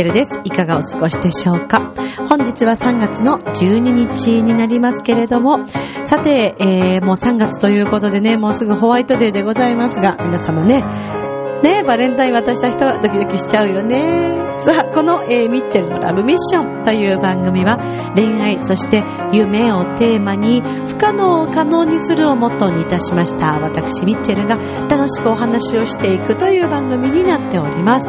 [0.00, 0.40] ミッチェルです。
[0.44, 1.92] いかがお過ごしでしょうか？
[2.28, 5.66] 本日は3月の12日になりますけれども、
[6.04, 10.82] さて、えー、もう3月ということでね、もうすぐホワイトデーでございますが、皆様ね、
[11.62, 14.40] ねバレンタイン渡した人はドキドキしちゃうよね。
[14.58, 17.78] さあ、この、えー、ミッチェルのラブミッションという番組は
[18.14, 28.08] 恋愛、そして夢をテーマに不可能を可能にするをモットーにいたしました私ミッチェルが楽しくお話をしていくという番組になっております。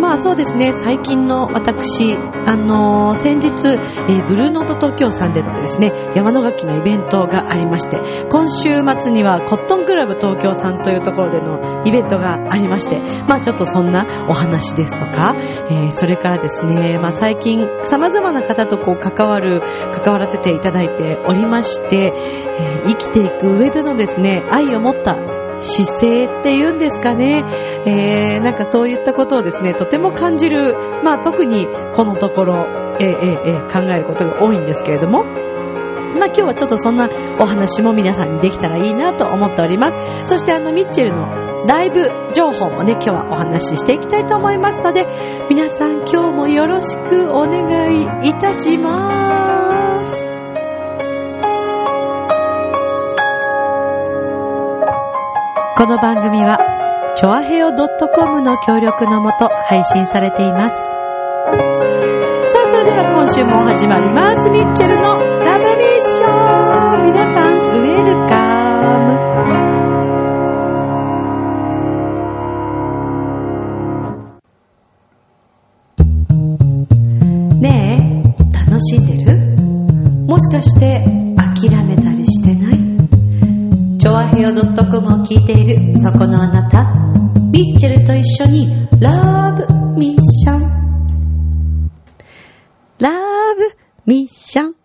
[0.00, 2.16] まあそうですね、最近の私、
[2.46, 7.98] あのー、先日、えー、ブルーノート東京さんでのですね、山野垣のイベントがありまして、
[8.30, 19.60] 今週末にはコットンクラブ東京さんというところでのイベントがありまして、まあちょっとそんなお話ですとか、えー、それからですね、まあ最近様々な方とこう関わる、
[19.92, 22.12] 関わらせていただいておりまして、
[22.58, 25.14] え、生きていく上でのですね、愛を持った
[25.60, 27.44] 姿勢っていうんですかね、
[27.86, 32.66] えー、なんかそういったことをですね、とても感じる、まあ特にこのところ、
[33.00, 37.08] えー、えー、えー、考えることが多いんですけれども、まあ今日はちょっとそんな
[37.40, 39.98] お話も皆さんにできたらいいなと思っております。
[40.24, 45.06] そしてあのミッチェルのライブ情報もね、今日はお話ししていきたいと思いますので、
[45.50, 49.67] 皆さん今日もよろしくお願いいたします。
[55.78, 56.58] この番組は、
[57.14, 60.74] チョアヘオ .com の協力のもと配信されています。
[60.74, 60.90] さ
[62.66, 64.50] あ、それでは今週も始まります。
[64.50, 66.24] ミッチェルのラブミッショ
[67.04, 68.40] ン皆さん、ウェルカ
[77.54, 77.60] ム。
[77.60, 79.38] ねえ、楽しんでる？
[80.26, 81.04] もしかして
[81.36, 81.94] 諦め
[86.00, 86.84] そこのあなた、
[87.50, 91.90] ミッチェルと一緒にラブミッション。
[93.00, 93.10] ラ
[93.54, 93.76] ブ
[94.06, 94.74] ミッション。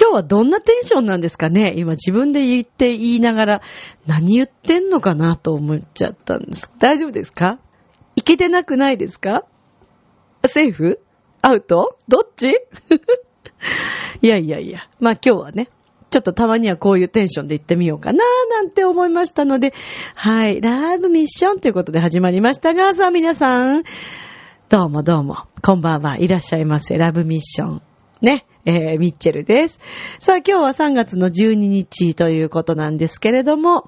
[0.00, 1.74] 今日はどんなテンションなんですかね？
[1.76, 3.62] 今自分で言って言いながら
[4.06, 6.70] 何言ってんのかなと思っちゃったんです。
[6.78, 7.58] 大丈夫ですか？
[8.16, 9.44] いけてなくないですか？
[10.46, 11.00] セーフ？
[11.42, 11.98] アウト？
[12.08, 12.50] どっち？
[14.22, 14.88] いやいやいや。
[15.00, 15.68] まあ今日はね、
[16.12, 19.72] ちょっとたまにはこういうテンションで行ってみようかななんて思いましたので、
[20.14, 23.82] はい、ラブミッションということで始まりましたが、さあ皆さん、
[24.68, 27.82] どうもどうも、こんばんはいらっしゃいませ、ラブミッション。
[28.20, 29.80] ね、えー、ミッチェルです。
[30.18, 33.86] さあ今日は3月の12日ということなんですけれども、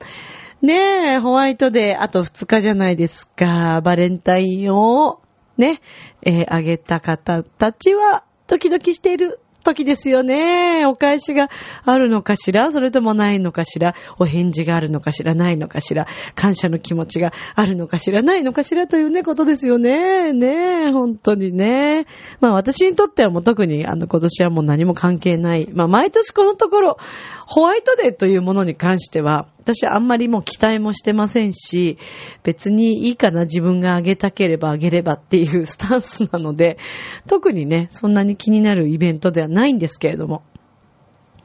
[0.63, 3.83] ねえ、ホワイトデーあと2日じゃないですか。
[3.85, 5.21] バレンタインを
[5.59, 5.83] ね、
[6.23, 10.87] えー、あげた方たちはドキドキしている時ですよね。
[10.87, 11.51] お返しが
[11.85, 12.71] あるのかしら？
[12.71, 13.97] それともないのかしら？
[14.19, 15.35] お返事があるのかしら？
[15.35, 16.07] ないのかしら？
[16.37, 18.23] 感謝の気持ちがあるのかしら？
[18.23, 18.87] ないのかしら？
[18.87, 20.33] というね、ことですよね。
[20.33, 22.07] ねえ、本当にね。
[22.41, 25.69] まあ私にとってはもう特にあの今年はもう何も関係ない。
[25.73, 26.99] まあ毎年このところ、
[27.47, 31.99] ホワイトデーというものに関しては、私はあんまりもう期待もしてませんし、
[32.43, 36.79] 別にいいかな自分があげたければあげればっていう スタンスなので、
[37.29, 40.43] 特にね、そんなに気になるイベントではないんですけれども。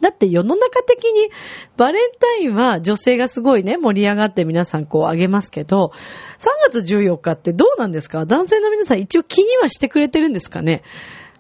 [0.01, 1.29] だって世の中的に
[1.75, 5.91] バレンタインは女性がすごいね、盛り上がって皆さんこうあげますけど、
[6.37, 8.25] 3月14日ってどうなんですか？
[8.25, 10.83] 男性の皆さん一応気にはしてくれてるんですかね？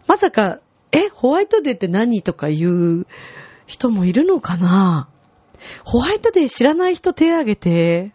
[0.07, 0.59] まさか、
[0.91, 2.21] え、ホワイトデーって何？
[2.21, 3.07] とか言う
[3.69, 5.07] 人もいるのかな？
[5.85, 8.13] ホワイトデー知らない人手挙げて、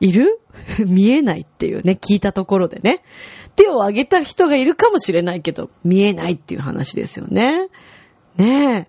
[0.00, 0.40] いる？
[0.86, 3.02] 見えないっていうね、聞いたところでね。
[3.56, 7.68] 手を挙げた人がいるかもしれないけど、見えないっていう話ですよね。
[8.36, 8.88] ね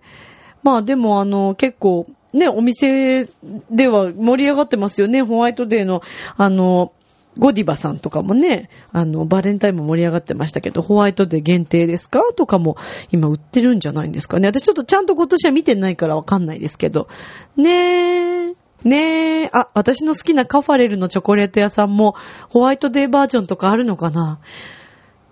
[0.62, 3.24] まあでもあの、結構、ね、お店
[3.70, 5.22] では盛り上がってますよね。
[5.22, 6.00] ホワイトデーの、
[6.36, 6.92] あの、
[7.40, 12.76] ゴディバさんとかもね、あの、バレンタインも盛り上がってましたけど、ホワイトデー限定ですかとかも
[13.10, 14.46] 今売ってるんじゃないんですかね。
[14.46, 17.08] 私ちょっとちゃんと今年は見てないからわかんないですけど。
[17.56, 18.54] ねえ。
[18.84, 19.50] ねえ。
[19.52, 22.14] あ、私の好きなカファレルのチョコレート屋さんも
[22.50, 24.38] ホワイトデーバージョンとかあるのかな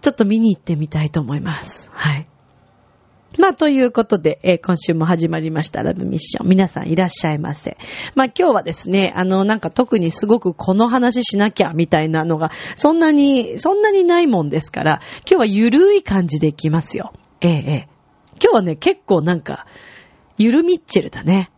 [0.01, 1.91] ちょっと見に行ってみたいと思います。
[1.93, 2.27] はい。
[3.39, 6.49] まあ、ということで、えー、今週も始まりました、ラブミッション。
[6.49, 7.79] 皆さんいらっしゃいませ。
[8.17, 17.13] まあ、今日はですね、あの、なんか特にすごくこの話しなきゃ、みたいなのが、そんなに、そんなにないもんですから、今日はゆるい感じでいきますよ。
[17.41, 17.89] ええ、ええ。
[18.43, 19.67] 今日はね、結構なんか、
[20.37, 21.53] ゆるミッチェルだね。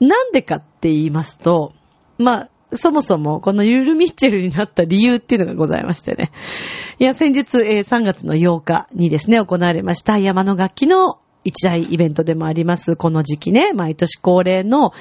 [0.00, 1.74] なんでかって言いますと、
[2.18, 6.32] まあ、そもそもこのゆるミッチェルになった理由っていうのがございましてね。
[6.98, 14.92] いや、先日、えー、3月の8日にですね、行われました山の楽器の一大イベントでもあります、この時期ね、毎年恒例の、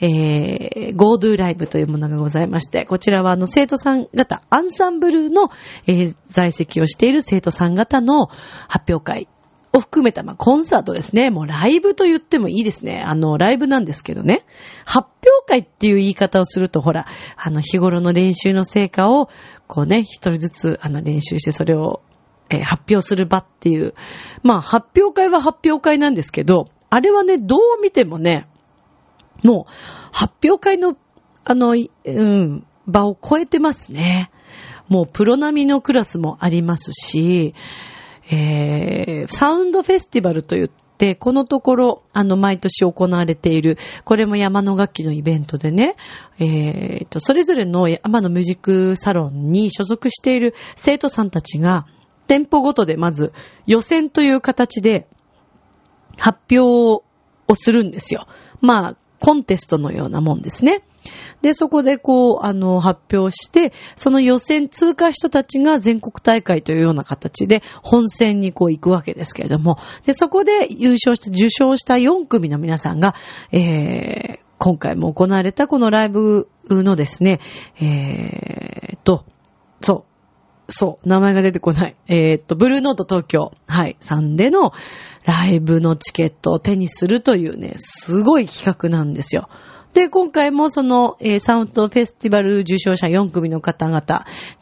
[0.00, 5.50] えー、GoDo ライブというものがございまして、こちらはあの生徒さん方、アンサンブルの、
[5.86, 8.26] えー、在籍をしている生徒さん方の
[8.68, 9.28] 発表会
[9.72, 11.30] を含めた、まあ、コンサートですね。
[11.30, 13.02] もうライブと言ってもいいですね。
[13.04, 14.44] あの、ライブなんですけどね。
[14.84, 19.28] 発表会っていう言い方をすると、ほら、あの、日頃の練習の成果を、
[19.66, 22.02] こうね、一人ずつ、あの、練習してそれを
[22.52, 23.94] えー、発表する場っていう。
[24.42, 28.46] まあ、発表会は発表会なんですけど、あれはね、どう見てもね、
[29.42, 29.72] もう、
[30.12, 30.96] 発表会の、
[31.44, 34.30] あの、うん、場を超えてますね。
[34.88, 37.54] もう、プロ並みのクラスもありますし、
[38.30, 45.96] えー、サウンドフェスティバルと言って、このところ、あの、毎年行われている、これも山の楽器のイベントでね、
[46.38, 51.86] えー、と、それぞれの山のミュージックサロンに所属している生徒さんたちが、
[52.28, 53.32] 店舗ごとでまず
[53.66, 55.06] 予選という形で
[56.16, 57.04] 発表
[57.48, 58.26] をするんですよ。
[58.60, 60.82] まあ、コンテストのようなもんですね。
[61.42, 73.14] で、そこでこう、あの、発表して、その予選通過人たちが全国大会というような形で本戦にこう行くわけですけれども、で、そこで優勝して、受賞した4組の皆さんが、
[73.52, 77.38] えー、今回も行われたこのライブのですね、
[77.80, 79.24] えー、と、
[79.80, 80.11] そう、
[80.68, 81.96] そう、名前が出てこない。
[82.08, 84.72] えー、っと、ブルーノート東京、はい、さんでの
[85.24, 89.48] ライブのチケットを手にするというね、すごい企画なんですよ。
[89.92, 94.00] で、今回もその、えー、サウンドフェスティバル受賞者4組の方々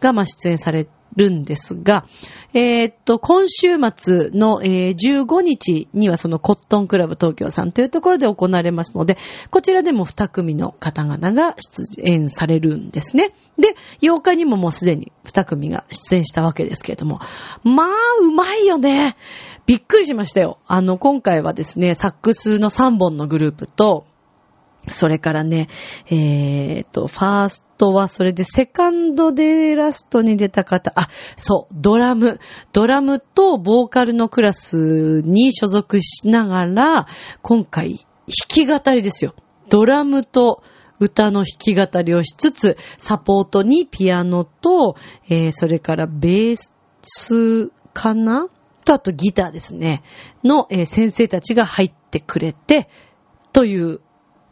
[0.00, 2.06] が、ま出演されるんですが、
[2.52, 9.18] えー、っと、今週末の、えー、15日にはそのコットンクラブ東京さんというところで行われますので、
[9.50, 13.32] こちらでも2組の方々が出演されるんですね。
[13.58, 17.20] で、8日にももうすでに2組が出演したわけですけれども、
[17.62, 17.88] まあ、
[18.20, 19.16] うまいよね。
[19.66, 20.58] びっくりしましたよ。
[20.66, 24.06] あの、今回はですね、サックスの3本のグループと、
[24.88, 25.68] それからね、
[26.06, 32.40] えー、と、ファーストはそれでセカンドでラストに出た方、あ、そう、ドラム。
[32.72, 37.06] ドラムとボーカルのクラスに所属しながら、
[37.42, 38.06] 今回、弾
[38.48, 39.34] き語りですよ。
[39.68, 40.62] ドラムと
[40.98, 44.96] 歌の弾き語りをしつつ、サポートにピアノと、
[45.28, 46.56] えー、それからベー
[47.02, 48.48] スかな？
[48.84, 50.02] と、あとギターですね。
[50.42, 52.88] の、えー、先生たちが入ってくれて、
[53.52, 54.00] という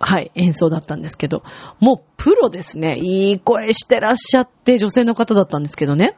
[0.00, 1.42] はい、演奏だったんですけど、
[1.80, 2.98] もうプロですね。
[2.98, 6.16] いい声してらっしゃって、女性の方だったんですけどね。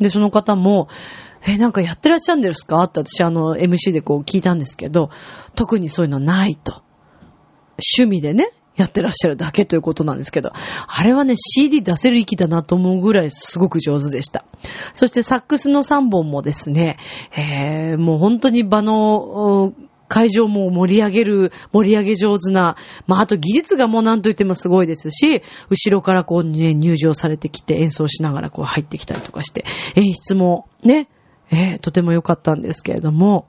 [0.00, 0.88] で、その方も、
[1.46, 2.82] え、なんかやってらっしゃるんですか？
[2.82, 5.10] って私あの MC でこう聞いたんですけど、
[5.54, 6.82] 特にそういうのないと。
[7.96, 14.44] 趣味でね、やってらっしゃるだけということなんですけど、あれはね、CD 出せる域だなと思うぐらいすごく上手でした。
[14.92, 16.96] そしてサックスの3本もですね、
[17.36, 19.72] えー、もう本当に場の、
[20.08, 22.76] 会場も盛り上げる、盛り上げ上手な、
[23.06, 29.64] まあ、あと技術がもう何と言ってもすごいですし、後ろからこうね、入場されてきて演奏しながらこう入ってきたりとかして、
[29.94, 31.08] 演出もね、
[31.50, 33.46] えー、とても良かったんですけれども、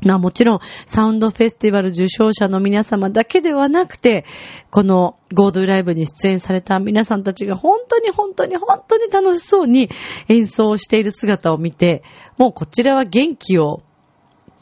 [0.00, 4.26] まあもちろん、サウンドフェスティバル受賞者の皆様だけではなくて、
[4.70, 9.88] このゴードライブに出演された皆さんたちが本当に本当に本当に楽しそうに
[10.28, 12.02] 演奏している姿を見て、
[12.36, 13.82] もうこちらは元気を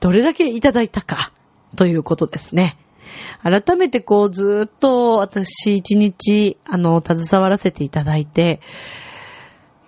[0.04, 1.32] どれだけいただいたか、
[1.76, 2.76] ということですね。
[3.42, 8.60] 改めてこうずっと私一日あの携わらせていただいて、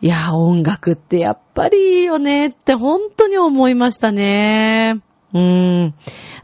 [0.00, 5.02] いや、音楽ってやっぱりいいよねって本当に思いましたね。
[5.34, 5.94] うーん。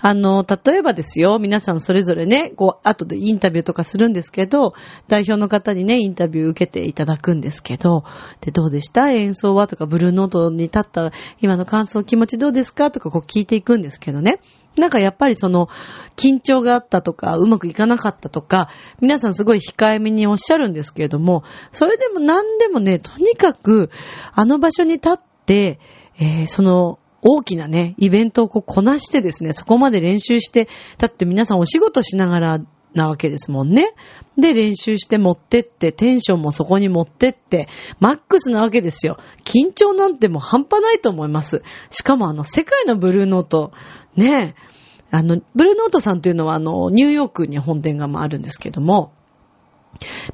[0.00, 4.74] あの、例えばですよ、皆さんそれぞれね、こう、後でインタビューとかするんですけど、
[5.06, 8.04] 代表の方にね、インタビュー受けていただくんですけど、
[8.40, 9.10] で、どうでした？
[9.10, 9.68] 演奏は？
[9.68, 12.90] とか、ブルーノートに立ったら今の感想、気持ちどうですか？
[12.90, 14.40] とか、こう聞いていくんですけどね。
[14.76, 15.68] なんかやっぱりその、
[16.16, 18.68] 緊張があったとか、うまくいかなかったとか、
[19.00, 23.90] 皆さんすごい控えめにおっしゃるんですけれども、それでも何でもね、とにかく、
[24.32, 25.78] あの場所に立って、
[26.18, 32.60] えー、その、大きなね、イベントをこうこなしてですね、そこまで練習して、だって皆さんお仕事しながら
[32.94, 33.94] なわけですもんね。
[34.36, 37.68] で、練習して持ってって、テンションもそこに持ってって、
[38.00, 39.18] マックスなわけですよ。
[39.44, 41.62] 緊張なんてもう半端ないと思います。
[41.90, 43.72] しかもあの、世界のブルーノート、
[44.16, 44.72] ねえ
[45.10, 49.12] あの、ブルーノートさんというのはあの、ニューヨークに本店があるんですけども、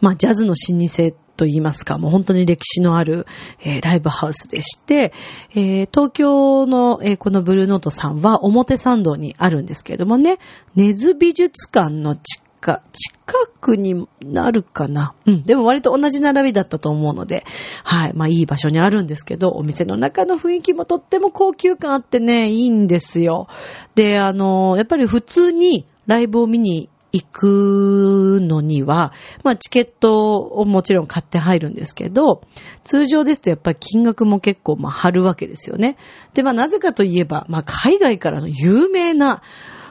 [0.01, 3.27] まあ、ジャズの老舗と言いますか、もう本当に歴史のある、
[3.61, 5.13] えー、ライブハウスでして、
[5.55, 10.39] えー、東京の、えー、このブルーノートさんは表参道にあるんですけれどもね、
[10.75, 12.17] 根津美術館の
[12.61, 15.15] か、近くになるかな。
[15.27, 15.43] うん。
[15.43, 17.45] でも割と同じ並びだったと思うので、
[17.85, 18.13] はい。
[18.15, 23.49] まあいい場所にあるんですけど、お店の中の雰囲気もとっても高級感あってね、いいんですよ。
[23.95, 29.13] で、あの、やっぱり普通にライブを見に行くのには、
[29.43, 32.43] まあチケットをもちろん買って入るんですけど、
[32.85, 35.97] 通常ですとやっぱり金額も結構まあ張るわけですよね。
[36.35, 39.43] で、まあなぜかといえば、まあ海外からの有名な、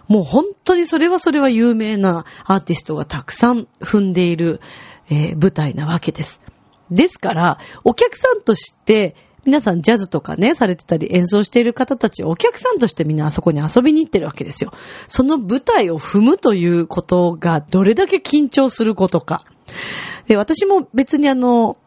[0.07, 4.62] もう本当にそれはそれは有名なアーティストがたくさん踏んでいる、
[5.09, 6.41] えー、舞台なわけです。
[6.91, 9.15] ですから、お客さんとして
[9.48, 14.74] 皆さんジャズとかね、されてたり演奏している方たち、お客さんとしてみんなあそこに遊びに行ってるわけですよ。
[15.08, 19.46] その舞台を踏むということがどれだけ緊張することか。
[20.27, 21.77] で、私も別にあの、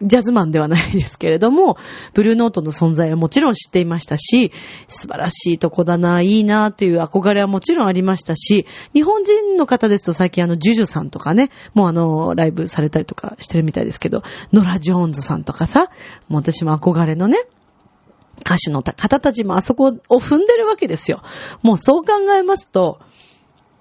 [0.00, 1.76] ジャズマンではないですけれども、
[2.14, 4.52] ブルーノートの存在はもちろん知っていましたし、
[4.86, 15.90] 素晴らしいとこだな、いいなという憧れはもちろんありましたし、日本人の方ですと最近あの、ジュジュさんとかね、もうあの、ライブされたりとかしてるみたいですけど、ノラ・ジョーンズさんとかさ、
[16.28, 17.38] もう私も憧れのね、
[18.40, 21.22] 歌手の方たちもあそこを踏んでるわけですよ。
[21.62, 23.00] もうそう考えますと、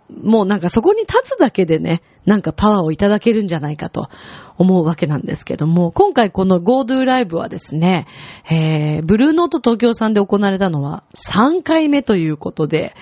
[0.09, 4.09] もうなんかそこに立つだけでね、なんかパワーをいただけるんじゃないかと
[4.57, 8.05] 思うわけなんですけども、今回この GoDo ライブはですね、
[8.49, 12.95] えー、ブルーノート東京さんで行われたのは3回目ということで、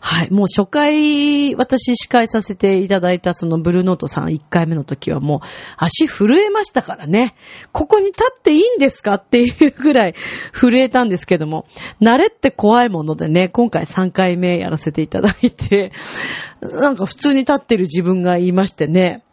[0.00, 5.46] はい、もう初回私司会させていただいたそのブルーノートさん1回目の時はもう
[5.76, 7.36] 足震えましたからね、
[7.70, 10.14] ここに立っていいんですかっていうぐらい
[10.52, 11.66] 震えたんですけども、
[12.00, 15.92] 慣れって怖いものでね、今回3回目やらせていただいて、
[16.62, 19.24] なんか普通に立ってる自分が言いましてね、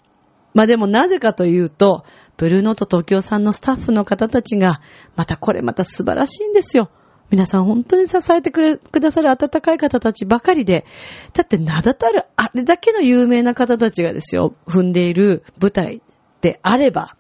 [0.54, 2.04] まあでもなぜかというと、
[2.38, 4.82] ブルーノート東京さんのスタッフの方たちが、
[5.16, 6.90] またこれまた素晴らしいんですよ。
[7.30, 10.86] 皆さん本当に支えてくれ、くださる温かい方たちばかりで、
[11.34, 16.02] だって名だたるあれだけの有名な方たちがですよ、踏んでいる舞台
[16.42, 17.16] であれば、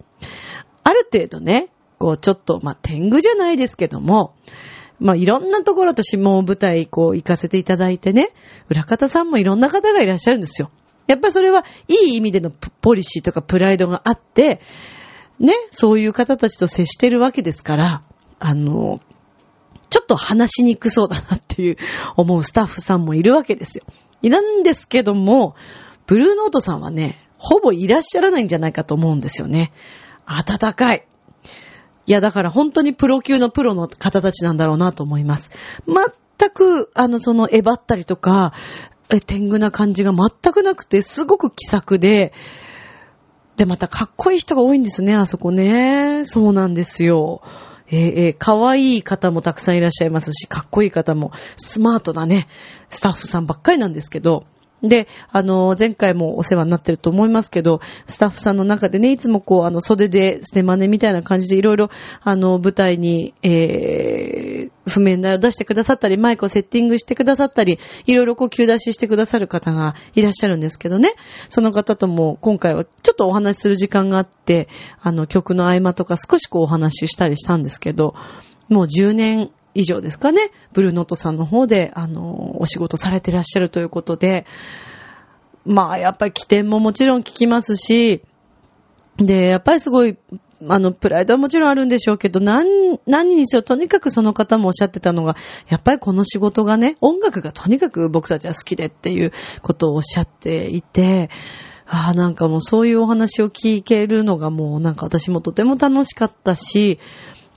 [0.83, 4.33] ある程度ね、こうちょっと、まあ、天狗じゃないですけども、
[4.99, 8.33] まあ、いろんなところ私も舞台こう行かせていただいてね、
[8.69, 10.71] 裏方さんもいろんな方がいらっしゃるんですよ。
[11.07, 14.61] やっぱりそれはいい意味でのポリシーとかプライドがあって、
[15.39, 18.03] ね、そういう方たちと接してるわけですから、
[18.39, 18.99] あの、
[19.89, 21.77] ちょっと話しにくそうだなっていう
[22.15, 23.85] 思うスタッフさんもいるわけですよ。
[24.21, 25.55] なんですけども、
[26.05, 29.71] ブルーノートさんはね、ほぼいらっしゃらないんじゃないかと思うんですよね。
[30.27, 31.07] 暖かい。
[32.09, 35.51] いや、だから本当にプロ級のプロの方たちなんだろうなと思います。
[35.85, 38.51] 全く、あの、その、えばったりとか、
[39.09, 42.33] え、天狗な感じが全くなくて、すごく気さくで、
[43.57, 46.25] で、またかっこいい人が多いんですね、あそこね。
[46.25, 47.43] そうなんですよ。
[47.91, 52.47] えー、えー、可愛い方もたくさんいらっしゃいますし、かっこいい方も、スマートなね、
[52.89, 54.45] スタッフさんばっかりなんですけど、
[54.81, 61.89] で、あの、前回もお世話になってると思いますけど、スタッフさんの中でね、いつもこう、あの、袖で捨て真似みたいな感じでいろいろ、
[62.21, 71.13] あの、舞台に、えー、譜面台を出してくださったり、マイクをセッティングしてくださったり、いろいろこう、急出ししてくださる方がいらっしゃるんですけどね、
[71.50, 74.69] その方とも今回はちょっとお話しする時間があって、
[75.01, 78.13] あの、曲の合間とか少しこう、お話ししたりしたんですけど、
[78.69, 84.45] もう10年以上ですかね、ブルーノートさんの方で、あの、お仕事されてらっしゃるということで、
[85.65, 88.23] まあ、やっぱり起点ももちろん聞きますし、
[89.17, 90.17] で、やっぱりすごい、
[90.67, 95.35] あの、プライドはもちろんあるんでしょうけど、何、何にせよ、とにかくその方もおっしゃってたのが、
[95.67, 101.29] やっぱりこの仕事がね、音楽がとにかく僕たちは好きでっていうことをおっしゃっていて、
[101.85, 106.99] ああ、なんかもうそういうお話を聞けるのがもうなんか私もとても楽しかったし、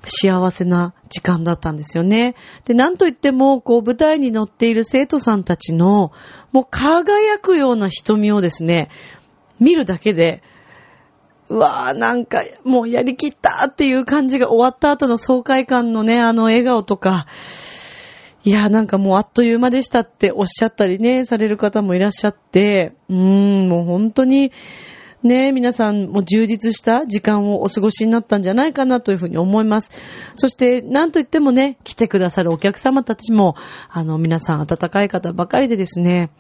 [0.05, 2.35] 幸せな時間だったんですよね。
[2.65, 6.13] で、なんといっても、こう、舞台に乗っている生徒さんたちの、
[6.53, 8.91] もう輝くような瞳をですね、
[9.61, 10.43] 見るだけで、
[11.49, 17.27] うわぁ、なんか、もうやりきったっていう感じが終わった後の爽快感のね、あの笑顔とか、
[18.45, 23.17] いや、なんかもうあっという間でしたっておっしゃったりね、される方もいらっしゃって、うー
[23.67, 24.51] ん、もう本当に、
[25.23, 29.91] ね、皆さんも充実した時間をお過ごしになったんじゃないかなというふうに思います。
[30.35, 33.55] そして、なんといってもね、来てくださるお客様たちも、
[33.89, 36.31] あの、皆さん温かい方ばかりでですね、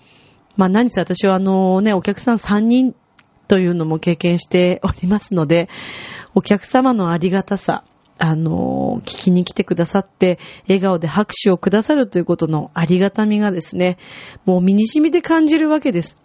[0.56, 2.94] まあ何せ私はあのね、お客さん3人
[3.48, 5.68] というのも経験しておりますので、
[6.34, 7.84] お客様のありがたさ、
[8.18, 13.98] あの、聞きに来てくださって、笑顔で拍手をくださるということのありがたみがですね、
[14.44, 16.16] もう身に染みて感じるわけです。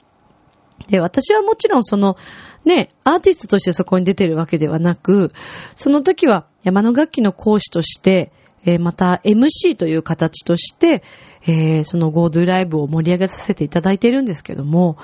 [0.90, 2.18] で、私はもちろんその、
[2.66, 5.32] ね、アーティストとしてそこに出てるわけではなく、
[5.76, 8.32] その時は山の楽器の講師として、
[8.66, 11.04] えー、また MC という形として、
[11.44, 14.98] えー、その GoDo ライブを盛り上げさせていただいているんですけども、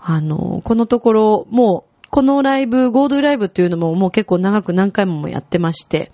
[0.00, 6.10] あの、このところ、もう、このライブ、ゴードライブっていうのももう結構長く何回もやってまして、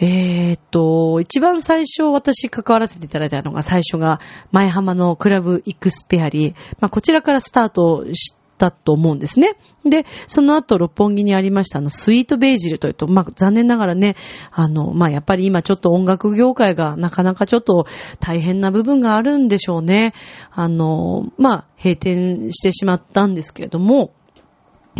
[0.00, 4.20] えー、っと、一番最初私関わらせていただいたのが最初が
[4.52, 6.54] 前浜のクラブイクスペアリー。
[6.78, 9.56] まあ、こちらからスタートしたと思うんですね。
[9.84, 14.16] で、その後六本木にありましたあのスイートベージルというと、まあ、残念ながらね、
[14.50, 17.86] あの、まあ、やっぱり今ちょっと音楽業界がなかなかちょっと
[18.20, 20.12] 大変な部分があるんでしょうね。
[20.50, 24.12] あの、まあ、閉店してしまったんですけれども、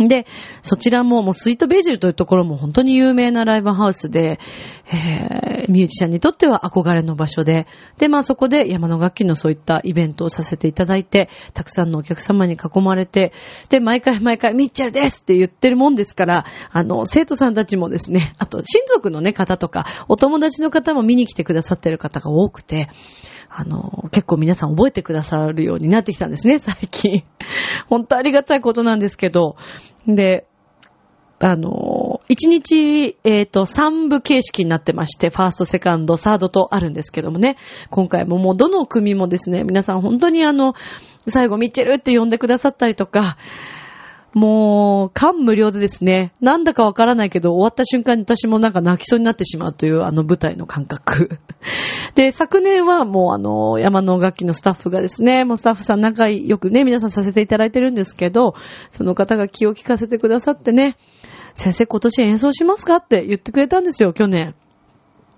[0.07, 0.25] で、
[0.61, 4.39] そちらももうスイートベジルというところも本当に有名なライブハウスで、
[4.91, 13.33] えー、ミュージシャンにとっては憧れの場所で、で、まあそこで山の楽器のそういったイベントをさせていただいて、たくさんのお客様に囲まれて、
[13.69, 22.89] で、毎回毎回ミッチェルですって言ってるもんですから、あの、生徒さんたちもですね、あと親族のね、方とか、お友達の方も見に来てくださってる方が多くて、
[23.49, 27.23] あの、結構皆さん覚えてくださるようになってきたんですね、最近。
[27.89, 29.55] 本当ありがたいことなんですけど。
[30.07, 30.45] で、
[31.39, 37.57] あの、1日、えっ、ー、と、3部形式になってまして、ファースト、セカンド、サードとあるんですけどもね、
[37.89, 40.75] 今回ももうどの組もですね、皆さん本当にあの、
[41.27, 43.37] 最後ミッチェルって呼んでくださったりとか、
[44.33, 51.39] もう、感無量でですね、なんだかわからないけど、終わった瞬間に私もなんか泣きそうになってしまうというあの舞台の感覚。
[52.15, 58.53] で、昨年はもうあの、山の楽器のスタッフがですね、もうスタッフさん仲良くね、皆さんさせていただいてるんですけど、
[58.91, 60.97] その方が気を利かせてくださってね、
[61.55, 64.55] 先生今年演奏しますかって言ってくれたんですよ、去年。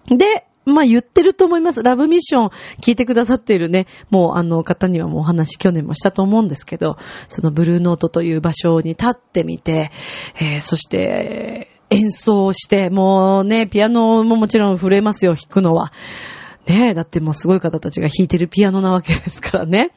[0.08, 1.84] で、まあ言ってると思います。
[1.84, 2.50] ラブミッション
[2.82, 9.91] 聞いてくださっているね、もうあの方にはもうお話去年もしたと思うんですけど、そのブルーノートという場所に立ってみて、
[10.36, 15.91] えー、そして、演奏して、もうね、ピアノももちろん震えますよ、弾くのは。
[16.68, 19.91] ねえ、だってもうすごい方たちが弾いてるピアノなわけですからね。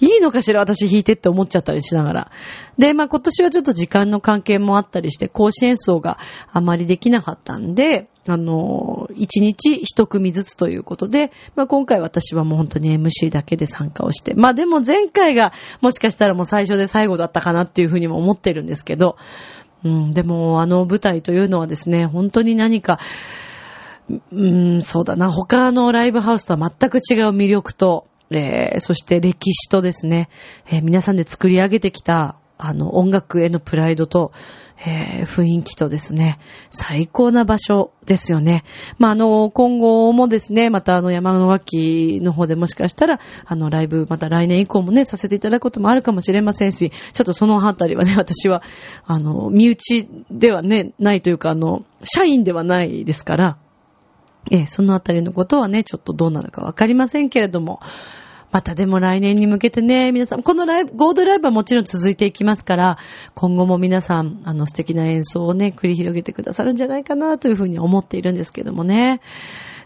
[0.00, 2.30] いいのかしら私弾いてって思っちゃったりしながら。
[2.78, 6.18] で、まあ今年はちょっと時間の関係もあったりして、講師演奏が
[6.52, 19.16] あまりできなかったんで、あの、一日一組ずつということで、まあ今回私はもう本当に MC だけで参加をして、まあでも前回がもしかしたらもう最初で最後だったかなっていうふうにも思ってるんですけど、
[19.84, 22.98] うん、でもあの舞台というのはですね、本当に何か、
[24.08, 25.32] うん、そうだな。
[25.32, 30.28] 他のライブハウスとは全く違う魅力と、えー、そして歴史とですね、
[30.66, 34.32] えー、皆さんで作り上げてきた、あの、音楽へのプライドと、
[34.84, 36.38] えー、雰囲気とですね、
[36.70, 38.62] 最高な場所ですよね。
[38.98, 48.62] まあ、あの、今後もですね、またあの、山の脇の方でもしかしたら、あの、ライブ、また来年以降もね、させていただくこともあるかもしれませんし、ちょっとそのあたりはね、 私は、
[49.06, 53.56] あの、身内ではね、ないというか、あの、社員ではないですから、
[54.50, 57.80] えー、そのあたりのことはね、ちょっとどうなるかわかりませんけれども、
[58.52, 62.98] またでも来年に向けてね、皆さん、このライブ、ゴールドライブはもちろん続いていきますから、
[63.34, 69.20] 今後も皆さん、あの素敵な演奏をね、繰り広げてくださるんじゃないかなというふうに思っているんですけどもね。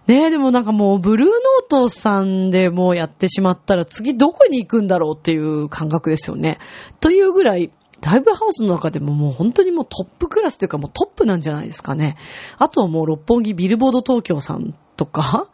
[0.06, 1.36] ねえ、でもなんかもう、ブルーノー
[1.68, 6.58] トさんでもうやってしまったら、次どこに行くんだろうっていう感覚ですよね。
[7.00, 7.70] というぐらい、
[8.02, 12.16] ライブハウスの中でももう本当にもうトップクラスというかもうトップなんじゃないですかね。
[12.58, 15.48] あとはもう六本木ビルボード東京さんとか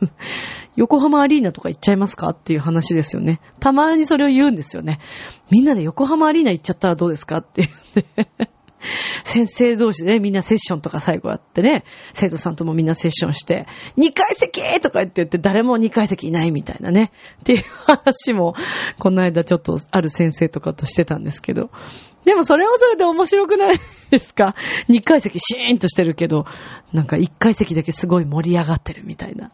[0.76, 3.40] 横浜アリーナとか行っちゃいますかっていう話ですよね。
[3.60, 5.00] たまにそれを言うんですよね。
[5.50, 8.50] みんなで横浜アリーナ行っちゃったらどうですかって言って。
[9.24, 13.66] 先生同士でね、みんなセッションとか最後やってね、生徒さんともみんなセッションして、
[13.96, 18.54] 2階席とか言って言って誰も2階席いないみたいなね、っていう話も、
[18.98, 21.70] この間ちょっとある先生とかとしてたんですけど、
[22.24, 24.54] でもそれはそれで面白くないですか
[24.88, 26.44] ?2 階席シーンとしてるけど、
[26.92, 29.52] なんか1階席だけすごい盛り上がってるみたいな。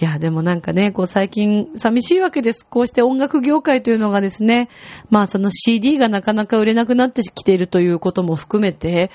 [0.00, 2.66] いや、でもなんかね、こう最近寂しいわけです。
[2.66, 4.68] こうして音楽業界というのがですね、
[5.08, 9.10] まあその CD がなかなか売れなくなってきているということも含めて、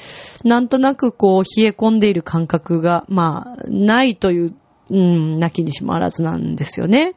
[0.45, 4.55] なんとなくこう冷え込んでいる感覚が、まあ、ないという、
[4.89, 7.15] うん、なきにしもあらずなんですよね。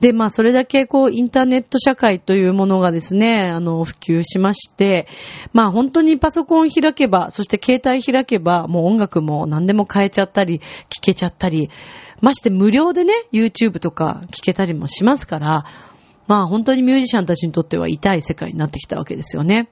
[0.00, 5.06] で、まあ、それだけ、こう、インターネット社会というものがですね、あの、普及しまして、
[5.52, 10.64] まあ、本当にパソコン開けば、そして携帯開けば、もう音楽も何でも変えちゃったり、聴
[11.00, 11.70] けちゃったり、
[12.22, 15.64] まして無料でね、YouTube とか聞けたりもしますから、
[16.28, 19.68] まあ本当にミュージシャンたちにとっては痛い世界になってきたわけですよね。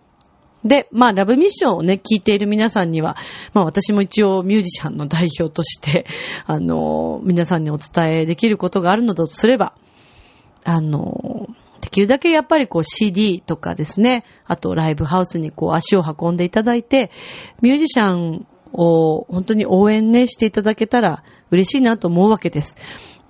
[0.64, 3.16] で、まあ、ラブミッションをね、聞いている皆さんには、
[3.54, 6.04] まあ、私も一応ミュージシャンの代表として、
[6.44, 9.74] あの、皆さんにお伝えできることがあるのだとすれば、
[10.64, 11.48] あの、
[11.80, 17.10] できるだけやっぱりこう CD とかですね、あとライブハウスにこう足を運んでいただいて、
[17.62, 22.76] ミュージシャンを本当に応援ねしていただけたら嬉しいなと思うわけです。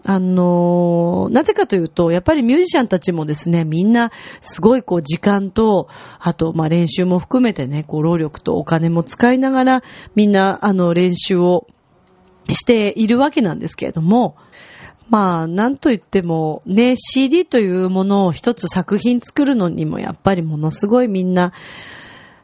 [0.05, 9.83] あのーなぜかというと、やっぱりミュージシャンたちもですね、みんな、すごいこう、時間と、あと、ま、練習も含めてね、こう、労力とお金も使いながら、
[10.15, 11.67] みんな、あの、練習を
[12.51, 14.37] しているわけなんですけれども、
[15.09, 21.53] まあ、なんと言っても、ね、CD というものを一つ作品作るのにも、やっぱりものすごいみんな、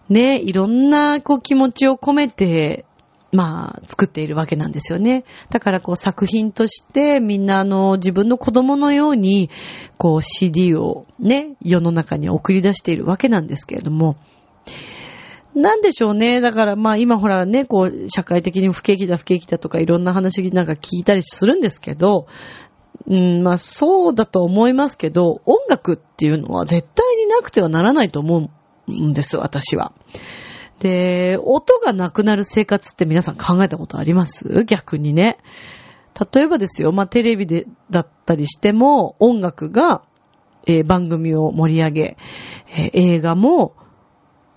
[0.09, 2.85] ね、いろんなこう気持ちを込めて、
[3.33, 5.25] まあ、作っているわけなんですよね。
[5.51, 9.51] だからこう作品としてみんなあの自分の子供のように
[9.99, 14.17] こう CD をね、世の中に送り出しているわけなんですけれども、
[15.55, 16.41] なんでしょうね。
[16.41, 22.27] だからまあ今ほらね、こう社会的に不景気だ不景気だとかいろんな話なんか聞いたりするんですけど、
[23.07, 28.51] うん、まあそうだと思いますけど、音楽っていうのは絶対になくてはならないと思う
[28.91, 29.93] んです、私は。
[30.79, 34.65] で、音がなくなる生活って皆さん考えたことあります？
[34.65, 35.39] 逆にね。
[36.35, 40.03] 例えばですよ、まあテレビで、だったりしても、音楽が、
[40.67, 42.17] えー番組を盛り上げ、
[42.77, 43.75] えー映画も、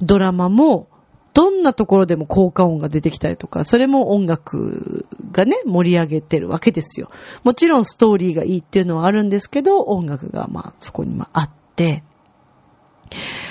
[0.02, 0.88] ドラマも、
[1.34, 7.12] どんなところでも効果音が出てきたりとか、それも音楽がね、盛り上げてるわけですよ。
[7.44, 12.04] もちろんストーリーがいいっていうのはあるんですけど、音楽がまあそこにまああって、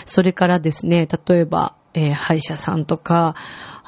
[0.05, 3.35] それからですね、例えば、えー歯医者さんとか、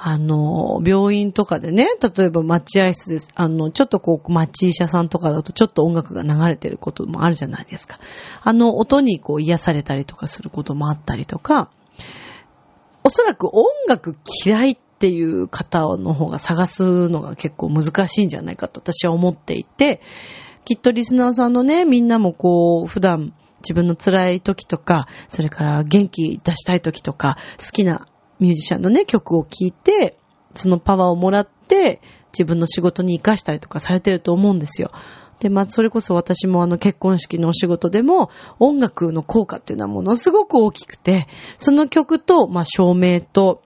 [0.03, 3.29] あの、病院とかでね、例えば待合室です。
[3.35, 7.99] あの、ちょっとこう、待ち医者さんとかだとちょっと音楽が流れてることもあるじゃないですか。
[8.43, 11.71] あの、音にこう癒されたりとかすることもあったりとか、
[13.05, 20.01] おそらく音楽嫌いっていう方の方が探すのが結構難しいんじゃないかと私は思っていて、
[20.65, 28.07] きっとリスナーさんのね、みんなもこう、普段自分の辛い時とか、それから元気出したい時とか、好きな
[28.39, 30.19] ミュージシャンのね、曲を聴いて、
[30.55, 32.01] そのパワーをもらって、
[32.33, 34.91] 自分の仕事に活かしたりとかされてると思うんですよ。
[35.41, 43.63] で、まあ、それこそ私もあの結婚式のお仕事でも音楽の効果っていうのはものすごく大きくて、その曲と、まあ、照明と、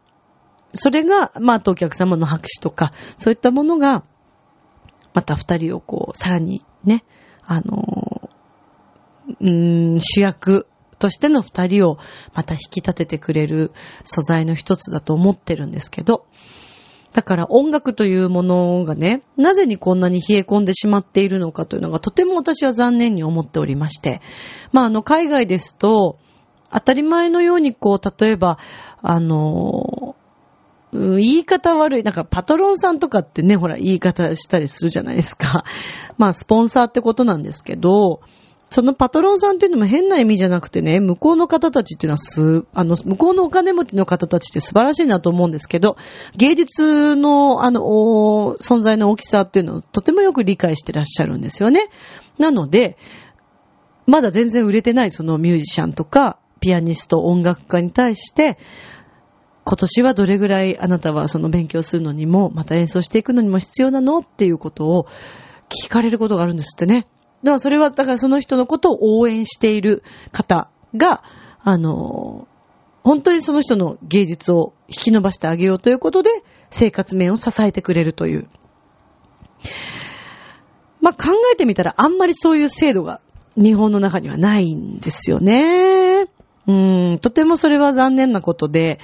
[0.72, 4.04] それが、まあ、あとお客様の拍手とか、そういったものが、
[5.14, 7.04] また二人をこう、さらにね、
[7.46, 8.13] あの
[9.40, 10.66] うん、主役
[10.98, 11.98] としての二人を
[12.34, 16.26] また引き立ててくれる素材の一つだと思ってるんですけど、
[17.12, 24.20] だから音楽というものがね、なぜにこんなに冷え込んでしまっているのかというのがとても私は残念に思っておりまして。
[24.72, 26.18] まああの海外ですと、
[26.72, 28.58] 当たり前のようにこう、例えば、
[29.00, 30.16] あの、
[30.92, 32.02] 言い方悪い。
[32.02, 35.64] なんかパトロンさんとかってね、ほら言い方したりするじゃないですか。
[36.18, 38.20] まあスポンサーってことなんですけど、
[38.74, 45.96] そのパトロンさんっていうのも変な意味じゃなくてね、向こうの方たちっていうのはす、あの、向こうのお金持ちの方たちって素晴らしいなと思うんですけど、
[46.36, 47.82] 芸術の、あの、
[48.58, 51.88] 存在の大きさっていうのをとてもよく理解してらっしゃるんですよね。
[52.36, 52.98] なので、
[54.06, 58.58] まだ全然売れてないそのミュージシャンとか、ピアニスト、音楽家に対して、
[59.64, 64.18] 今年はどれぐらいあなたはその勉強するのにも、また演奏していくのにも必要なの？
[64.18, 65.06] っていうことを
[65.68, 67.06] 聞かれることがあるんですってね。
[67.44, 70.02] だからそれは、だからその人のことを応援している
[70.32, 71.22] 方が、
[71.62, 72.48] あの、
[73.02, 76.30] 本当にその人の芸術を引き伸ばしてあげようということで、
[76.70, 78.48] 生活面を支えてくれるという。
[81.02, 83.20] まあ、考えてみたらあんまりそういう制度が
[83.56, 86.28] 日本の中にはないんですよね。
[86.66, 88.98] うん、とてもそれは残念なことで、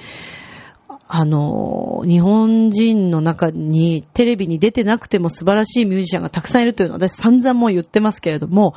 [1.13, 8.75] あの、日本人の中にテレビに出てなくても素晴らしいミュージシャンがたくさんいるというのは私散々もう言ってますけれども、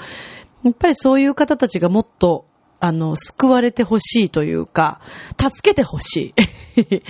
[0.65, 2.45] やっぱりそういう方たちがもっと、
[2.81, 5.01] あの、救われてほしいというか、
[5.41, 6.35] 助けてほし
[6.77, 7.03] い。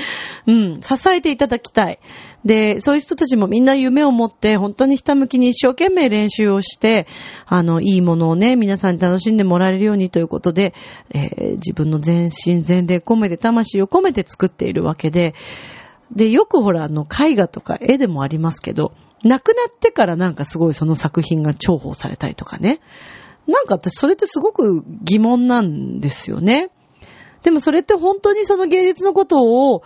[0.46, 2.00] うん、支えていただきたい。
[2.44, 7.06] で、そういう人たちもみんな夢を持って、本当にひたむきに一生懸命練習をして、
[7.46, 10.74] あの、いいものをね、皆さんに楽しんでもらえるようにということで、
[11.14, 15.34] えー自分の全身全霊込めて、魂を込めて作っているわけで、
[16.14, 18.92] で、よくほら、あの、絵画とか絵でもありますけど、
[19.24, 22.80] 亡くなってからなんかすごいその作品が重宝されたりとかね。
[23.46, 26.70] なんか私それってすごく疑問なんですよね。
[27.44, 29.82] でもそれって本当にその芸術のことを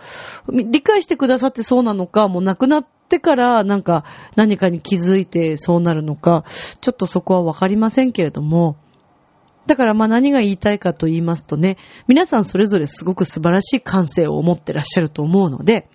[0.47, 4.05] 理解してくださってそうなのか、もう亡くなってからなんか
[4.37, 6.45] 何かに気づいてそうなるのか、
[6.79, 8.77] ちょっとそこはわかりませんけれども、
[9.67, 15.89] だからまあ何が言いたいかと言いますとね、皆さんそれぞれすごく素晴らしい感性を持ってらっしゃると思うので、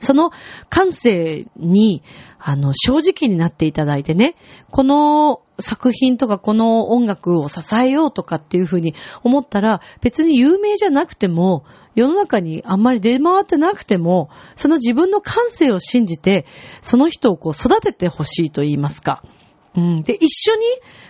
[0.00, 0.30] その
[0.68, 2.02] 感性に、
[2.38, 4.36] あの、正直になっていただいてね、
[4.70, 16.46] この作品とかこの音楽を支えようとかっていうふうに思ったら、別に有名じゃなくても、世の中にあんまり出回ってなくても、その自分の感性を信じて、
[16.82, 19.22] その人をこう育ててほしいと言いますか。
[19.74, 20.02] うん。
[20.02, 20.62] で、一緒に、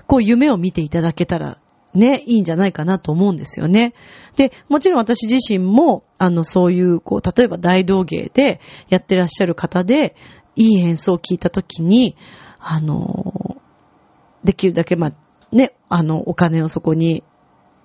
[0.06, 1.58] こう、夢を見ていただけたら、
[1.96, 3.94] ね、いいんじゃないかなと思うんですよね。
[4.36, 10.14] で、もちろん私自身も、あの、そういう、こう、例えば大道芸でやってらっしゃる方で、
[10.56, 12.16] いい演奏を聞いたときに、
[12.60, 13.56] あの、
[14.44, 15.12] できるだけ、まあ、
[15.54, 17.24] ね、あの、お金をそこに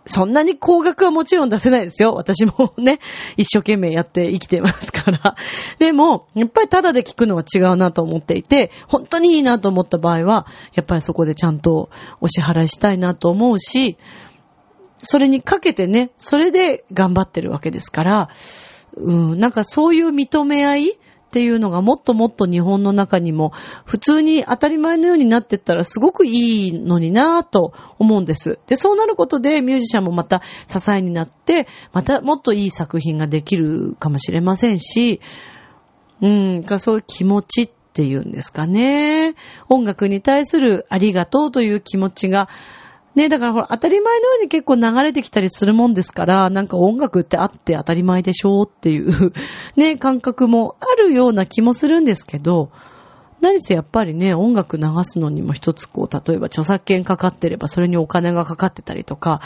[0.05, 2.13] そんなに高額はもちろん出せないですよ。
[2.13, 2.99] 私もね、
[3.37, 5.35] 一生懸命やって生きてますから。
[5.77, 13.97] でも、やっぱりタダで聞くのは違うなと思っていて、本当にいいなと思った場合は、やっぱりそこでちゃんとお支払いしたいなと思うし、
[14.97, 18.29] それにかけてね、それで頑張ってるわけですから、
[18.95, 20.99] うん、なんかそういう認め合い
[21.31, 23.53] っていうのがもっともっと日本の中にも
[23.85, 28.59] 普通に当たり前のようになってったらすごくいいのになぁと思うんです。
[28.67, 35.21] で、そうなることでミュージシャンもまた支えになって、またもっといい作品ができるかもしれませんし、
[36.21, 39.35] うん、そういう気持ちっていうんですかね。
[39.69, 42.49] 音楽に対するありがとうという気持ちが
[43.15, 49.33] ね、だからほら、当たり前のように結構流れてきたりするもんですから、なんか音楽ってあって当たり前でしょうっていう
[49.75, 52.71] ね、感覚もあるような気もするんですけど、
[53.41, 59.41] 何せやっぱりね、音楽流すのにも一つこう、例えば著作権かかってればそれにお金がかかってたりとか、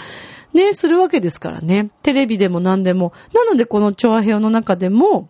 [0.53, 1.89] ね、するわけですからね。
[2.03, 3.13] テレビでも何でも。
[3.33, 5.29] なのでこの調和表の中でも、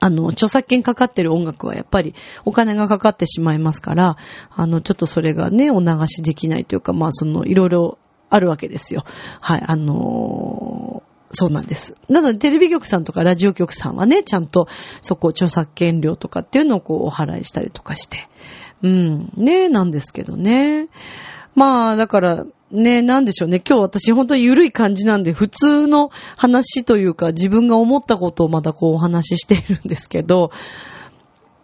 [0.00, 4.16] あの、著作権かかってる音楽はやっぱりお金がかかってしまいますから、
[4.50, 7.98] あの、ちょっとそれがね、お流しできないというか、まあその、いろいろ
[8.30, 9.04] あるわけですよ。
[9.40, 11.96] はい、あのーそうなんです。
[12.10, 14.68] なので、テレビ局さんとかラジオ局さんはね、ちゃんと
[15.00, 18.28] そこ著作権料とかっていうのをこうお払いしたりとかして。
[18.82, 20.88] うん、ね、なんですけどね。
[21.54, 23.62] まあ、だから、ね、なんでしょうね。
[23.66, 30.50] 今日私本当に緩い感じなんで、普通の話というか、自分が思ったことをまたこうお話ししているんですけど、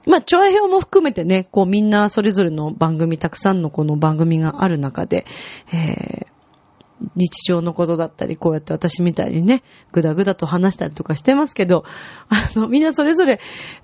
[0.06, 5.26] まあ、調和表も含めてね、こうみんなそれぞれの番組、たくさんのこの番組がある中で、
[5.72, 6.37] えー、
[7.16, 11.84] 日常のことだったり、こうやって私みたいにね、ぐだぐだと話したりとかしてますけど、
[12.28, 13.40] あの、みんなそれぞれ、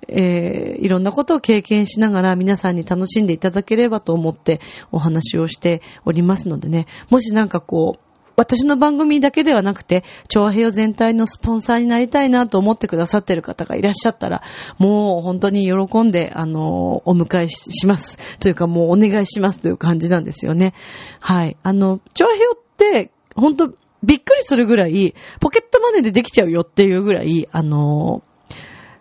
[0.09, 4.61] えー、いろんなことを経験しながら皆さんに楽しんでいただければと思って
[4.93, 14.43] お話をしておりますのでね、もしなんかこう、私の番組だけではなくて、調和平和全体のスポンサーになりたいなと思ってくださっている方がいらっしゃったら、
[14.79, 18.19] もう本当に喜んで、あの、お迎えします。
[18.39, 20.75] というかもうお願いしますという感じなんですよね。
[21.21, 21.57] はい。
[21.63, 28.23] あの、調和平和、ほんと、びっくりするぐらい、ポケットマネーでできちゃうよっていうぐらい、あの、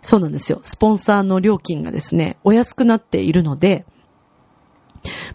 [0.02, 0.60] そうなんですよ。
[0.64, 3.86] スポンサーの料金がですね、お安くなっているので、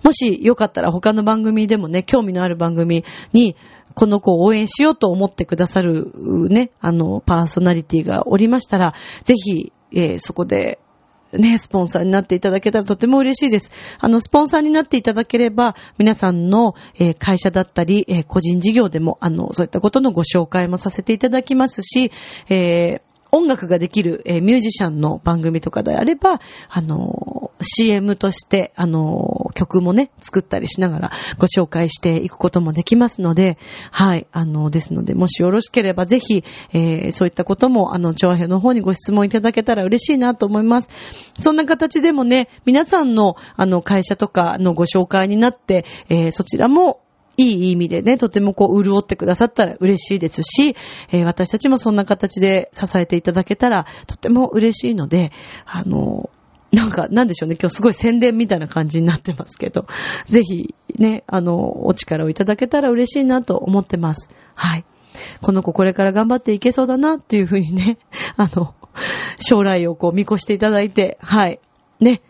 [0.02, 3.56] もしよかったら他の番組でもね、興味のある番組に、
[3.94, 6.11] この子を応援しようと思ってくださる
[6.48, 10.79] ね、あの、パーソナリティがおりましたら、ぜひ、えー、そこで
[11.33, 13.70] ね、スポンサーになっていただけたらとても嬉しいです。
[13.98, 22.12] あの、スポンサーになっていただければ、皆さんの、えー、会社だったり、えー、個人事業でも、あの、そういったことのご紹介もさせていただきますし、
[22.48, 33.58] え、音楽ができる、えー、ミュージシャンの番組とかであれば、あのー、CM として、あのー、曲もね、作ったりしながらご紹介していくこともできますので、
[33.90, 40.88] はい、あのですので、もしよろしければぜひ、えそういったことも、あの、調和表の方にご質問いただけたら嬉しいなと思います。
[41.38, 47.00] そんな形でもね、皆さんの、あの、会社とかのご紹介になって、えそちらも、
[47.38, 50.77] いい意味でね、とてもこう、潤ってくださったら嬉しいですし、
[51.11, 55.31] えー、私たちもそんな形で支えていただけたら、とても嬉しいので、
[55.64, 56.31] あの、
[56.72, 57.57] なんか、なんでしょうね。
[57.59, 59.87] 今日すごい宣伝みたいな感じになってますけど、
[60.27, 64.29] ぜひね、あの、お力をいただけたら嬉しいなと思ってます。
[64.55, 64.85] はい。
[65.40, 67.98] この子これから頑張っていけそうだなっていうふうにね、
[68.37, 68.74] あの、
[69.40, 71.61] 将来をこう見越していただいて、はい。
[72.01, 72.20] ね、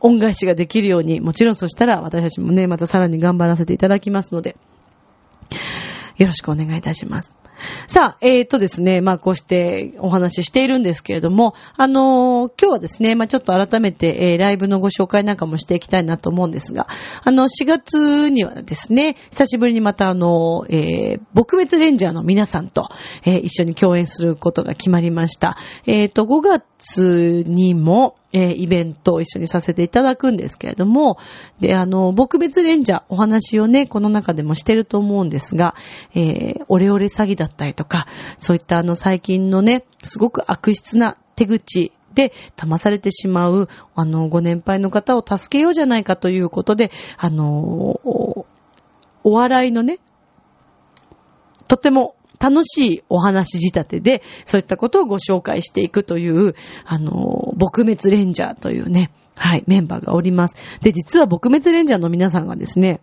[0.00, 4.56] 恩返しができるように、もちろんそしたら私たちもね、またさらに頑張らせていただきますので、
[6.20, 7.34] よろしくお願いいたします。
[7.86, 16.88] さあ、えー、とですね、まあこうしてお話ししているんですけれども、あのー、今日はですね、まあちょっと改めて、えー、ライブのご紹介なんかもしていきたいなと思うんですが、
[17.24, 22.88] あの、4月にはですね、久しぶりにまたあの、えー、撲滅レンジャーの皆さんと、
[23.24, 25.56] えー、一緒に共演することが決まりました。
[25.86, 31.18] えー、と、5月にも、えー、イベントを一緒にさせていただくんですけれども、
[31.60, 35.74] で、あの、僕別レンジャー、お話をね、この中でもしてると思うんですが、
[36.14, 38.06] えー、オレオレ詐欺だったりとか、
[38.38, 47.46] そういったあの、最近のね、すごく悪質な手口で騙されてしまう、あの、ご年配の方を助けようじゃないかということで、あの、
[49.22, 49.98] お笑いのね、
[51.66, 56.54] とても楽しいお話仕立てで、そういったことをご紹介していくという、
[56.86, 60.56] あの、撲滅レンジャーというね、はい、メンバーがおります。
[60.80, 63.00] で、実は撲滅レンジャーの皆さんがですね、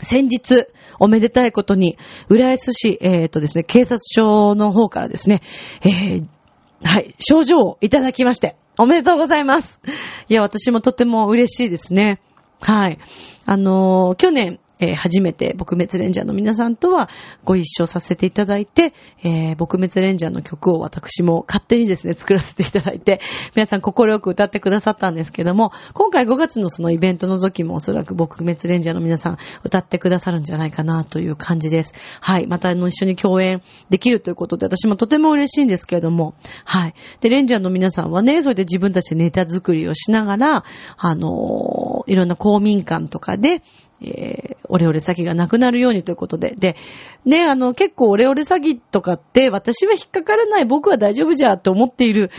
[0.00, 0.66] 先日、
[0.98, 1.96] おめでたいことに、
[2.28, 5.40] 浦安市、えっ、ー、とですね、警察署の方からですね、
[5.82, 6.26] えー、
[6.82, 9.80] はい、症状をいただきまして、おめでとうございます。
[10.28, 12.20] いや、私もとても嬉しいですね。
[12.60, 12.98] はい。
[13.46, 17.08] あのー、去年、えー、初めて撲滅レンジャーの皆さんとは
[17.44, 23.20] ご一緒させていただいて、えー、撲滅レンジャーの曲を私も勝手にですね、作らせていただいて、
[23.54, 31.94] 皆さん心よく歌ってくださったんですけども、今回5月のそのイベントの時もおそらく撲滅レンジャーの皆さん歌ってくださるんじゃないかなという感じです。
[32.20, 32.46] はい。
[32.46, 36.34] またあの一緒に共演できるということで私もとても嬉しいんですけれども、
[36.64, 36.94] はい。
[37.20, 40.64] で、レンジャーの皆さんはね、それで自分たちでネタ作りをしながら、
[40.96, 43.62] あのー、いろんな公民館とかで、
[44.00, 46.54] えー、オレオレ詐欺がなくなるようにということで。
[46.56, 46.76] で、
[47.24, 52.30] ね、あの、結構オレオレ詐欺とかって、私は引っかからない、僕は大丈夫じゃと思っている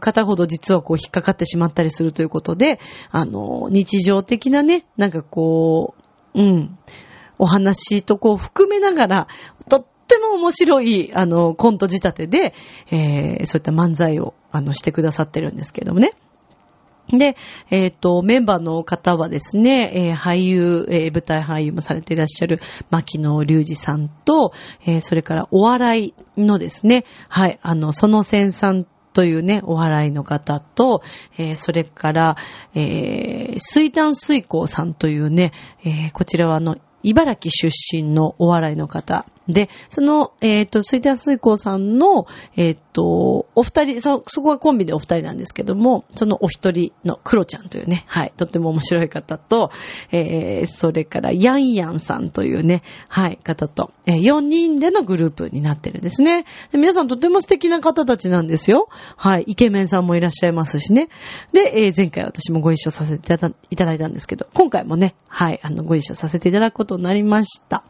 [0.00, 5.94] 方ほど実はこう引っかかってしまったりするということで、あの、日常的なね、なんかこ
[6.34, 6.78] う、うん、
[7.38, 9.28] お話とこう含めながら、
[9.68, 12.54] とっても面白い、あの、コント仕立てで、
[12.90, 16.14] えー、そういった漫才を、あの、してくださってるんですけどもね。
[17.08, 17.36] で、
[17.70, 22.60] えっ、ー、と、メンバーの方はですね、えー、俳優、えー、舞台俳優もされていらっしゃる
[22.90, 24.52] 牧野隆二さんと、
[24.86, 31.02] え、それからお笑いのですね、はい、あの、その先さんというね、お笑いの方と、
[31.36, 32.36] え、それから、
[32.74, 35.52] え、水炭水耕さんというね、
[35.84, 49.70] え、こちらはあの、茨城出身のお笑いの方で、その、えっ、ー、と、水田水耕さんの、えっ、ー、と、お二人、そ、そこはコンビでお二人なんですけども、そのお一人のクロちゃんというね、はい、とっても面白い方と、
[50.12, 56.44] えー、それからヤンヤンさんというね、はい、方と、えー、4人でのグループになってるんですね。
[56.72, 58.88] で皆さんとっても素敵な方たちなんですよ。
[59.16, 61.08] はい、イケメンさんもいらっしゃいますしね。
[61.52, 63.34] で、えー、前回私もご一緒させて
[63.70, 67.84] いただいたんですけど、今回もね、はい、あの、ご一緒させていただくことになりました。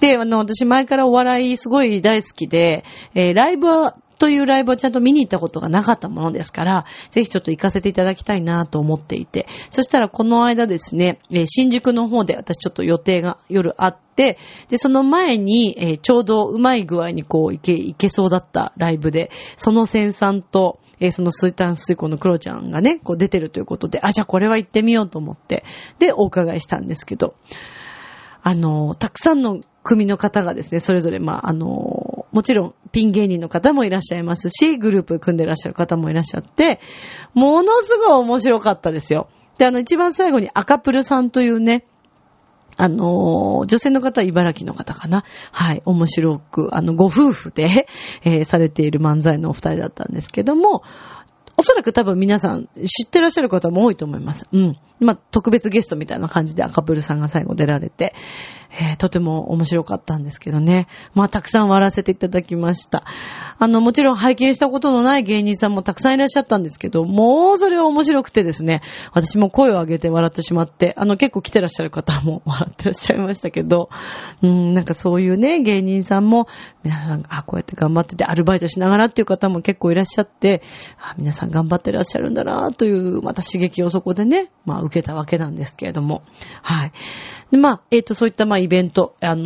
[0.00, 25.64] で、あの、私前からお笑いすごい大好きで、えー、ライブはというライブをちゃんと見に行ったことがなかったものですから、ぜひちょっと行かせていただきたいなと思っていて、そしたらこの間ですね、新宿の方で私ちょっと予定が夜あって、で、その前に、ちょうどうまい具合にこう行け、行けそうだったライブで、その先さんと、えー、その水炭水庫のクロちゃんがね、こう出てるということで、あ、じゃあこれは行ってみようと思って、
[25.98, 27.34] で、お伺いしたんですけど、
[28.42, 32.03] あの、たくさんの組の方がですね、それぞれ、まあ、あの、
[32.34, 36.80] もちろん、ピン芸人の方もいらっしゃいますし、グループ組んでらっしゃる方もいらっしゃって、
[37.32, 39.28] ものすごい面白かったですよ。
[39.56, 41.86] で、あの、一番最後に赤プルさんというね、
[42.76, 45.22] あの、女性の方は茨城の方かな。
[45.52, 45.82] はい。
[45.84, 47.86] 面白く、あの、ご夫婦で、
[48.24, 50.82] えー、されている漫才のお二人だったんですけども、
[51.56, 54.48] おそらく多分皆さん知ってらっしゃる方も多いと思います。
[54.52, 54.76] うん。
[54.98, 58.14] まあ、特別ゲストみたいな感じで赤プルさんが最後出られて、
[58.76, 60.88] えー、とても面白かったんですけどね。
[61.14, 63.04] まあ、たくさん笑わせていただきました。
[63.58, 68.82] あの、もちろん拝見したことのない芸人さんもたくさんいらっしゃったんですけど、もうそれは面白くてですね、
[69.12, 73.90] 私も声を上げて笑ってしまって、あの、結構来てらっしゃる方も笑ってらっしゃいましたけど、
[74.42, 76.48] うん、なんかそういうね、芸人さんも、
[76.82, 80.62] 皆さん、あ、こうやって頑張ってて、アルバイトしながらっていう方も結構いらっしゃって、
[80.98, 86.22] あ皆さん頑張ってらっしゃるんだなという、また刺激をそこでね、まあ、受けたわけなんですけれども、
[86.62, 86.92] はい。
[87.50, 89.44] で、まあ、えっ、ー、と、そういった、まあ、イベント、あのー、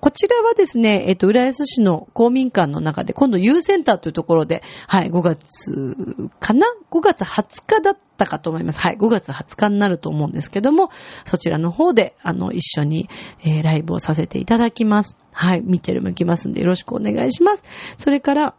[0.00, 5.96] こちらはですね、えっ、ー、と、浦安市の公民館の中で、今度、ユーセンターというところで、はい、5月
[6.40, 8.80] かな ?5 月20日だったかと思います。
[8.80, 10.90] はい、5月20日になると思うんですけども、
[11.26, 13.10] そちらの方で、あの、一緒に、
[13.44, 15.14] えー、ライブをさせていただきます。
[15.30, 17.64] はい、ミッチェルも行きますんで、よろしくお願いします。
[17.98, 18.54] それから、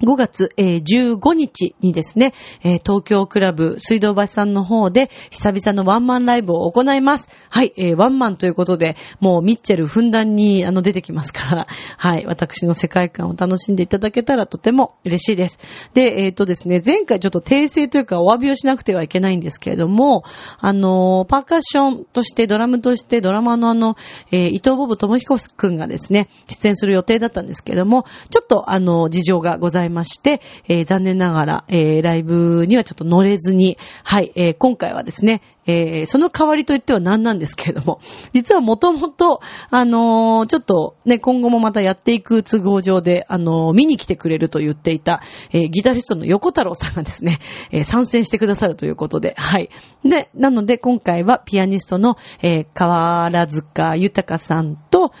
[0.00, 2.32] 5月、えー、15日にですね、
[2.62, 7.28] えー、東京クラブ水道橋さんの方で久々のワンマンライブを行います。
[7.50, 11.66] はい、えー、ワンマンということで、もうミッチェルふんだんにあの出てきますから、
[11.98, 15.58] はい、私の世界観を楽しんでいただけたらとても嬉しいです。
[15.94, 20.22] で、えっ、ー、とですね、前回ちょっと訂正というかお詫びをしなくてはいけないんですけれども、
[20.58, 23.96] あのパーカッションとしてドラムとしてドラマのあの、
[24.30, 38.00] え伊藤ボブ智彦くんがですね、出演する予定だったんですけれども、ちょっとあの、事情がございますいまして、えー、残念ながら、えー、ライブにはちょっと乗れずに、はい、えー、今回はですね、えー、その代わりといっては何なんですけれども、
[38.32, 45.20] 実はもともと、あのー、ちょっとね、今後もまたやっていく都合上で、あのー、見に来てくれると言っていた、
[45.52, 47.38] えー、ギタリストの横太郎さんがですね、
[47.70, 49.68] えー、参戦してくださるということで、はい。
[50.04, 55.12] で、なので今回はピアニストの、えー、河原塚豊さんと、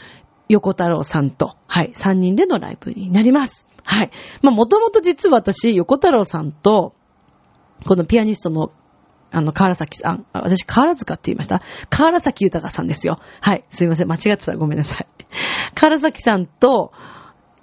[0.48, 3.67] 横太郎さんと、はい、3人でのライブになります。
[3.84, 4.10] はい。
[4.42, 6.94] まあ、もともと実は私、横太郎さんと、
[7.86, 8.72] このピアニストの、
[9.30, 11.60] あの、河原崎さん、私、河原塚って言いました？
[11.90, 13.18] 河原崎豊さんですよ。
[13.40, 13.64] はい。
[13.68, 14.08] すいません。
[14.08, 15.06] 間違ってたらごめんなさい。
[15.74, 16.92] 河原崎さんと、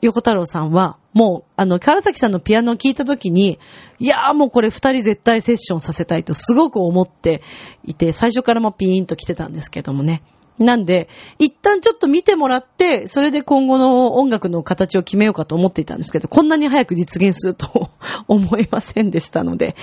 [0.01, 3.59] 横太郎さんは、もう、あの、河原崎さんのピアノを聴いたときに、
[3.97, 7.41] いやーもうこれ二人絶対セッションさせたいとすごく思って
[7.83, 10.21] いて、最初からもピーンと来てたんですけどもね。
[10.57, 17.89] なんで、一旦ちょっと見てもらって、それで今後の音楽の形を決めようかと思っていたんですけど、こんなに早く実現すると
[18.27, 19.75] 思いませんでしたので、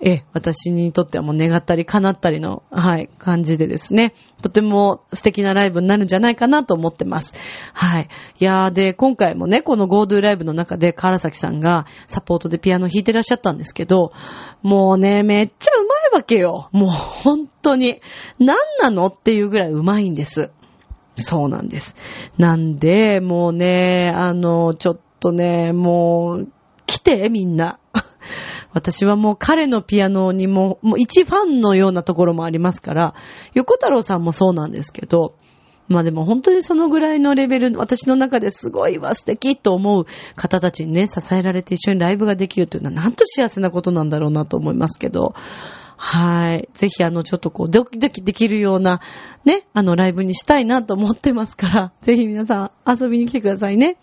[0.00, 7.34] え、私にとってはもう願ったり叶ったりの、はい、感じでですね、とても素敵なライブになるんじゃないかなと思ってます。
[7.72, 8.08] はい。
[8.38, 14.12] いやーで、今回もね、この GoDo ライブの中で、川原崎さんがサポートでピアノ弾いてらっしゃったんですけど、
[14.62, 16.68] もうね、めっちゃうまわけよ。
[16.72, 18.00] もう本当に。
[18.38, 20.50] 何なのっていうぐらいうまいんです。
[21.16, 21.94] そうなんです。
[22.36, 26.48] なんで、もうね、あの、ちょっとね、もう、
[26.86, 27.78] 来て、みんな。
[28.72, 33.14] 私はもう彼のピアノにも、もう一ファンのようなところもありますから、
[33.54, 35.34] 横太郎さんもそうなんですけど、
[35.88, 40.06] まあでも本当にそのぐらいのレベル、私の中ですごいわ、素敵と思う
[40.36, 45.34] 方たちにね、支えられて一緒にライブができるというのはなんと幸せなことなんだろうなと思いますけど、
[46.00, 46.68] はい。
[46.74, 49.00] ぜひあの、ちょっとこう、ドキドキできるような、
[49.44, 53.98] ね、あの、ライブにしたいなと思ってますから、 ぜひ皆さん遊びに来てくださいね。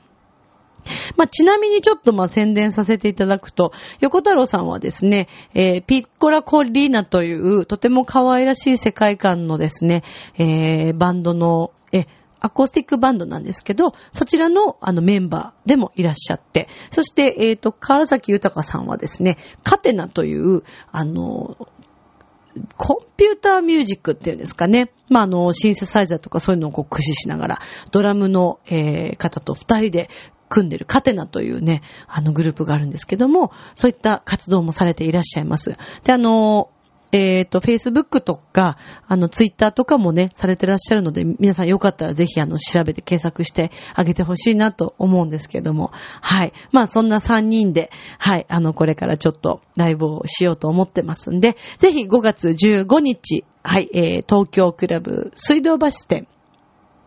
[1.16, 3.72] まあ、ちなみにちょっとま宣伝させていただくと、
[4.02, 10.04] 横太郎さんはですね、えーピッコラコリーナというとても可愛らしい世界観のですね、
[10.38, 12.06] えーバンドの、え、
[12.40, 21.58] アコースティックバンドなんですけど、そちらのあのメンバーでもいらっしゃって、そして、えっ、と、川崎豊さんはですね、カテナという、あの、
[22.78, 24.92] コンピューターミュージックっていうんですかね。
[25.10, 27.60] まあ、あの、シンセサイザーとかそういうのをこう駆使しながら、
[27.92, 30.10] ドラムの、えー方と二人で
[30.50, 35.78] 組んでるカテナというね、あのグループがあるんですけども、そういった活動もされていらっしゃいます。
[36.04, 36.70] で、あの、
[37.16, 46.52] えっ、と、Facebook とか、あの、Twitter とかもね、されてらっしゃるので、皆さんよかったらぜひ、あの、調べて検索してあげてほしいなと思うんですけども、はい。
[46.74, 47.90] まあ、そんな3人で、
[48.20, 56.28] はい、あの、これからちょっとライブをしようと思ってますんで、ぜひ5月15日、はい、えー、東京クラブ水道橋店、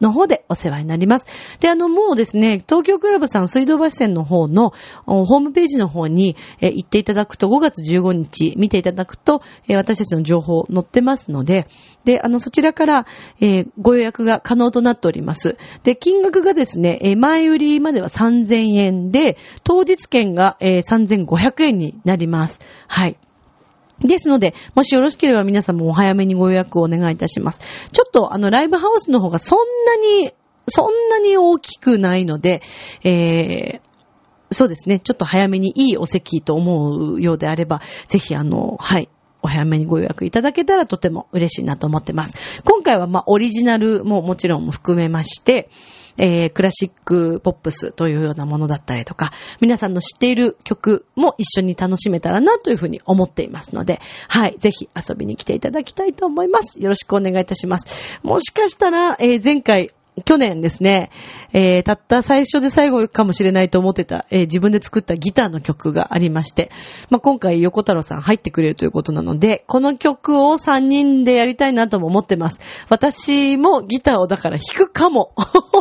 [0.00, 1.26] の方でお世話になります。
[1.60, 4.72] で、あの、もうですね、東京クラブさん水道橋線の方の
[5.06, 11.66] ホームページの方に、行っていただくと、5月15日見ていただくと、私たちの情報載ってますので、
[12.04, 13.06] で、あの、そちらから、
[13.40, 15.56] えご予約が可能となっております。
[15.82, 22.60] で、金額がですね、え前売りまでは3000円で、当日券が、え3500円になります。
[22.86, 23.18] はい。
[24.00, 27.60] ですので、もしよろしければ皆さんもお早めにご予約をお願いいたします。
[27.92, 30.32] ちょっとあのライブハウスの方がそんなに、
[30.68, 32.62] そんなに大きくないので、
[33.02, 33.80] えー、
[34.50, 39.08] そうですね、ちょっと早めにいいお席と思うようであれば、ぜひあの、はい。
[39.40, 42.60] お早めにご予約いただけたらとても嬉しいなと思ってます。
[42.64, 45.70] 今回はまあオリジナルももちろん含めまして、
[46.18, 56.80] えー、クラシックポップスというようなものだったりとか、皆さんの知っている曲も一緒に楽しめたらなというふうに思っていますので、はい、ぜひ遊びに来ていただきたいと思います。
[56.80, 58.18] よろしくお願いいたします。
[58.22, 59.92] もしかしたら、えー前回、
[60.24, 61.10] 去年ですね、
[61.52, 66.70] えーたった最初で最後かもしれないと思ってた、えー自分で作ったギターの曲がありまして、
[67.10, 72.60] まあ、今回横太郎さん入ってくれるということなので、この曲を3人でやりたいなとも思ってます。
[72.88, 75.32] 私もギターをだから弾くかも。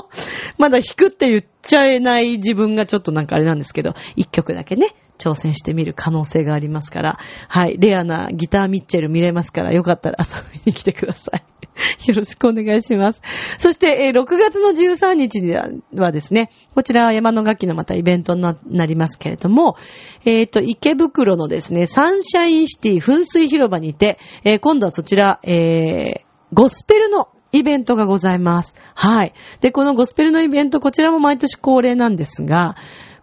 [0.57, 11.43] まだ弾くって言っちゃえない自分がちょっとなんかあれなんですけど、1曲だけね、挑戦してみる可能性がありますから、はい、レアなギターミッチェル見れますから、よかったら遊びに来てください。
[12.07, 13.21] よろしくお願いします。
[13.57, 15.53] そして、え6月の13日に
[15.99, 19.77] はですね、こちらは山の楽器のまたイベントになりますけれども、
[20.25, 28.75] えっ、と、池袋のですね、サンシャインシティ噴水広場にて、えー今度はそちら、えーゴスペルのイベントがございます。
[28.93, 29.33] はい。
[29.61, 32.75] で、このゴスペルのイベント、こちらも毎年恒例なんですが、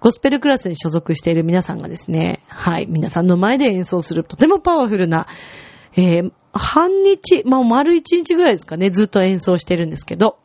[0.05, 5.27] ゴスペルクラスに所属している皆さんがですね、はい、皆さんの前で演奏するとてもパワフルな、
[5.97, 10.39] えー半日、まあ、丸一日ぐらいですかね、ずっと演奏してるんですけど、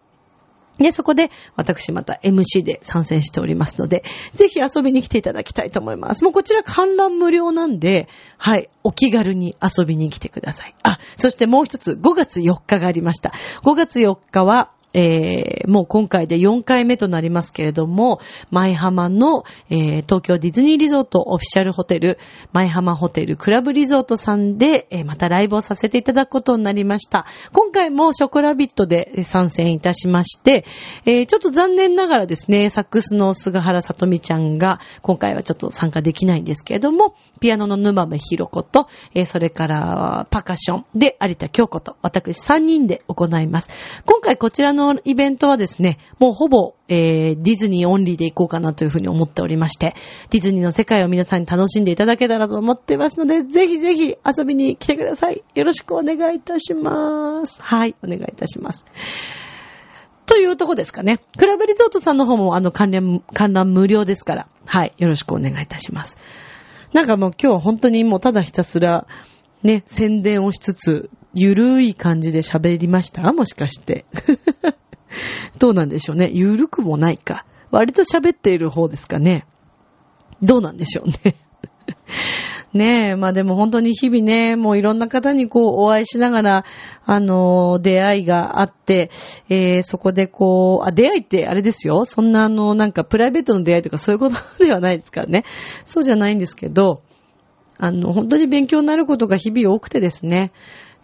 [0.79, 4.03] で、そこで、私また MC で参戦しておりますので、
[4.33, 6.23] ぜひ遊びに来ていただきたいと思います。
[6.23, 8.07] もうこちら観覧無料なんで、
[8.39, 10.75] はい、お気軽に遊びに来てください。
[10.81, 13.33] あ、そしてもう一つ、5月4日がありました。
[13.63, 18.19] 5月4日は、えー、もう今回で4回目となりますけれども、
[18.49, 22.17] 舞浜の、えー、東京ディズニーリゾートオフィシャルホテル、
[22.53, 27.25] 舞浜ホテルクラブリゾートさんで、えー、またライブをさせていただくことになりました。
[27.53, 30.65] 今回もショコラビットで参戦いたしまして、
[31.05, 43.69] え、ちょっと残念ながらですね、サックスの菅原さとみちゃんが、今回はちょっと参加できないんですけれども、ピアノの沼部ひろ子と、え、それからパカションで有田京子と、私3人で行います。
[44.05, 49.95] 今回こちらののイベントはですね、もうほぼ、えー、ディズニーオンリーで行こうかなというふうに思っておりまして、
[50.29, 55.43] ディズニーの世界を皆さんに楽しんでいただけたらと思ってますので、ぜひぜひ遊びに来てください。
[55.53, 57.61] よろしくお願いいたします。
[57.61, 58.85] はい、お願いいたします。
[60.25, 61.19] というとこですかね。
[61.37, 66.17] クラブリゾートさんの方もあの関連、観覧無料ですから、はい、よろしくお願いいたします。
[66.93, 69.07] なんかもう今日は本当にもうただひたすら、
[69.63, 73.21] ね、宣伝をしつつ、ゆるい感じで喋りました？
[73.33, 74.05] もしかして。
[75.59, 76.29] どうなんでしょうね。
[76.31, 77.45] ゆるくもないか。
[77.71, 79.45] 割と喋っている方ですかね。
[80.41, 81.35] どうなんでしょうね。
[82.73, 86.65] ねえ、まあでも本当に日々ね、もういろんな方にこうお会いしながら、
[87.05, 89.09] あの、出会いがあって、
[89.49, 92.05] えー、そこでこう、あ、出会いってあれですよ。
[92.05, 95.45] そんなあの、なんかプライベートの出会いとかそういうことではないですからね。
[95.83, 97.01] そうじゃないんですけど、
[97.79, 100.51] あの、本当に勉強になることが日々多くてですね。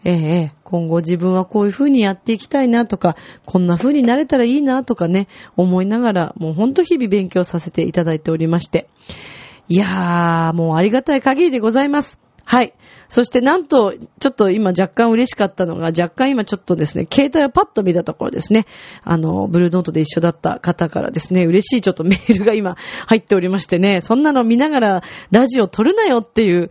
[0.08, 5.28] ええ、今後自分はこういう風にやっていきたいなとか、こんな風になれたらいいなとかね、
[5.58, 8.88] 思いながら、もうほんと日々勉強させていただいておりまして。
[9.68, 12.20] いやー、もうありがたい限りでございます。
[12.44, 12.76] はい。
[13.08, 18.68] そしてなんと、ちょっと今若干嬉しかったのが、若干今ちょっとですね、携帯をパッと見たところですね、
[19.04, 22.78] あの、ブルーノートで一緒だった方からですね、嬉しいちょっとメールが今
[23.08, 26.70] 入っておりましてね、そんなの見ながらラジオ撮るなよっていう、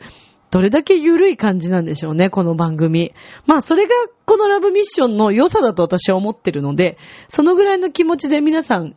[0.55, 3.13] どれだけ緩い感じなんでしょうね、この番組。
[3.45, 3.91] まあ、それが
[4.25, 6.97] このラブミッションの良さだと私は思ってるので、
[7.27, 8.95] そのぐらいの気持ちで皆さん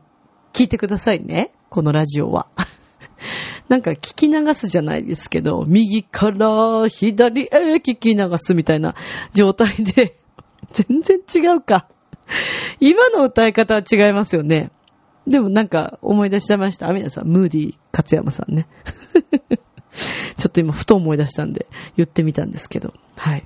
[0.53, 2.45] 聞いてくださいね、このラジオは。
[3.69, 7.47] なんか聞き流すじゃないですけど、右から左へ
[7.77, 8.93] 聞き流すみたいな
[9.33, 10.19] 状態で、
[10.73, 11.87] 全然違うか。
[12.79, 14.69] 今の歌い方は違いますよね。
[15.25, 16.87] でもなんか思い出しちゃいました。
[16.87, 18.67] アミナさん、ムーディー勝山さんね。
[20.37, 22.93] ちょっと今ふと思い出したんで言ってみたんですけど。
[23.15, 23.45] はい。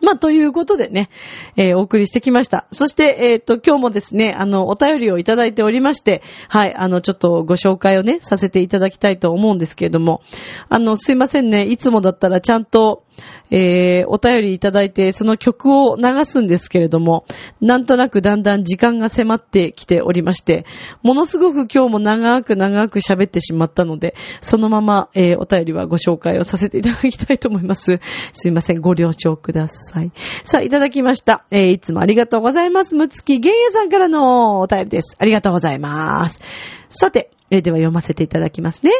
[0.00, 1.10] まあ、ということでね、
[1.56, 2.68] えー、お送りしてきました。
[2.70, 10.22] そして、えっ、ー、と、今日もですね、あの、お便りをいただいておりまして、はい、あの、ちょっとご紹介をね、させていただきたいと思うんですけれども、
[10.68, 13.02] あの、すいませんね、いつもだったらちゃんと、
[13.50, 17.24] えー、お便りいただいて、その曲を流すんですけれども、
[17.60, 20.66] なんとなくだんだん時間が迫ってきておりまして、
[21.02, 28.00] ものすごく今日も長く長く喋ってしまったので、そのまま、えー、お便りはご紹介をさせていただきたいと思います。
[28.32, 30.12] すいません、ご了承ください。
[30.44, 31.44] さあ、いただきました。
[31.50, 32.94] えー、いつもありがとうございます。
[32.94, 35.16] むつきげんやさんからのお便りです。
[35.18, 36.42] ありがとうございます。
[36.88, 38.92] さて、えー、では読ませていただきますね。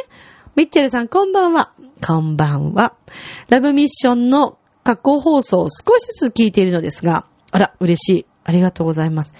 [0.59, 1.71] ミッチェルさん、こんばんは。
[2.05, 2.93] こんばんは。
[3.47, 8.25] ラブミッションの過去放送を少しずつ聞いているのですが、あら、嬉しい。
[8.43, 9.33] ありがとうございます。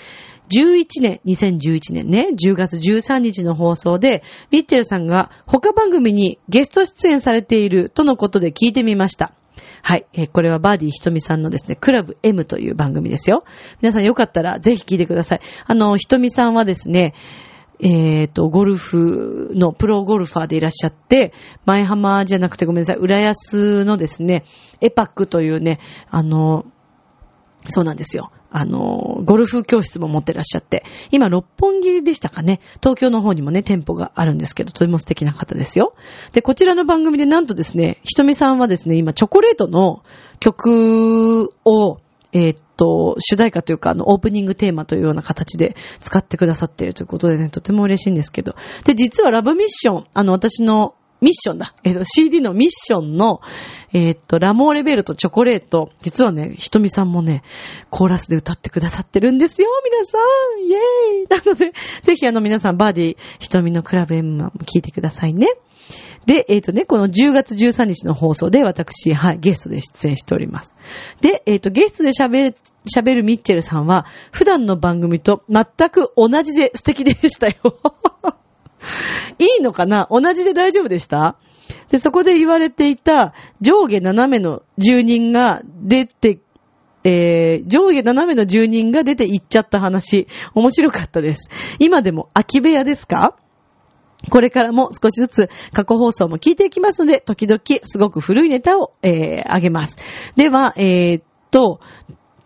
[0.50, 9.34] 11年、2011年ね、10月13日の放送で、ミッチェルさんが他番組にゲスト出演されているとのことで聞いてみました。
[9.82, 10.06] はい。
[10.14, 13.44] えー、これはバーディーひとみさんのですね、クラブ M という番組ですよ。
[13.82, 15.42] 皆さんよかったらぜひ聞いてください。
[15.66, 17.14] あの、ひとみさんはですね、
[17.82, 21.34] えっ、ー、と、ゴルフのプロゴルファーでいらっしゃって、
[21.66, 24.44] 前浜じゃなくてごめんなさい、浦安のですね、
[24.82, 26.66] エパックというね、あの、
[27.66, 28.32] そうなんですよ。
[28.52, 32.62] あの、ゴルフ教室も持ってらっしゃって、今、六本木でしたかね。
[32.82, 35.94] 東京の方にもね、店舗があるんですけど、とても素敵な方ですよ。
[36.34, 40.04] で、こちらの番組でなんとですね、ひとみさんはですね、今、チョコレートの
[40.40, 42.00] 曲を、
[42.32, 48.56] えー、っと、主題歌というか、あの、オープニングテーマというような形で使ってくださっているということでね、とても嬉しいんですけど。
[48.84, 51.76] で、実はラブミッション、あの、私のミッションだ。
[51.84, 53.42] えっ、と、CD のミッションの、
[53.94, 55.92] えっ、と、ラモーレベルとチョコレート。
[56.02, 57.44] 実はね、ひとみさんもね、
[57.90, 65.48] コーラスで歌ってくださってるんですよ、皆さんイェーイ なので、ぜひあの皆さん、バーディー、ひとみのクラブ M も聞いてくださいね。
[66.26, 70.74] で、えっ、ー、とね、この10月13日の放送で私、はい、ゲストで出演しております。
[71.22, 72.56] で、えっ、ー、と、ゲストで喋る、
[72.86, 77.56] 喋るミッチェルさんは、普段の番組と全く同じで素敵でしたよ。
[79.40, 80.08] いいのかな？
[80.10, 81.38] 同じで大丈夫でした？
[81.90, 86.40] で、そこで言われていた上下斜めの住人が出て、
[87.04, 91.50] えー、上下斜めの住人が出て行っちゃった話、面白かったです。
[91.80, 93.36] 今でも空き部屋ですか？
[94.30, 99.98] これからも少しずつ過去放送も聞いていきますので、時々すごく古いネタを、えー、あげます。
[100.36, 101.80] では、えー、っと、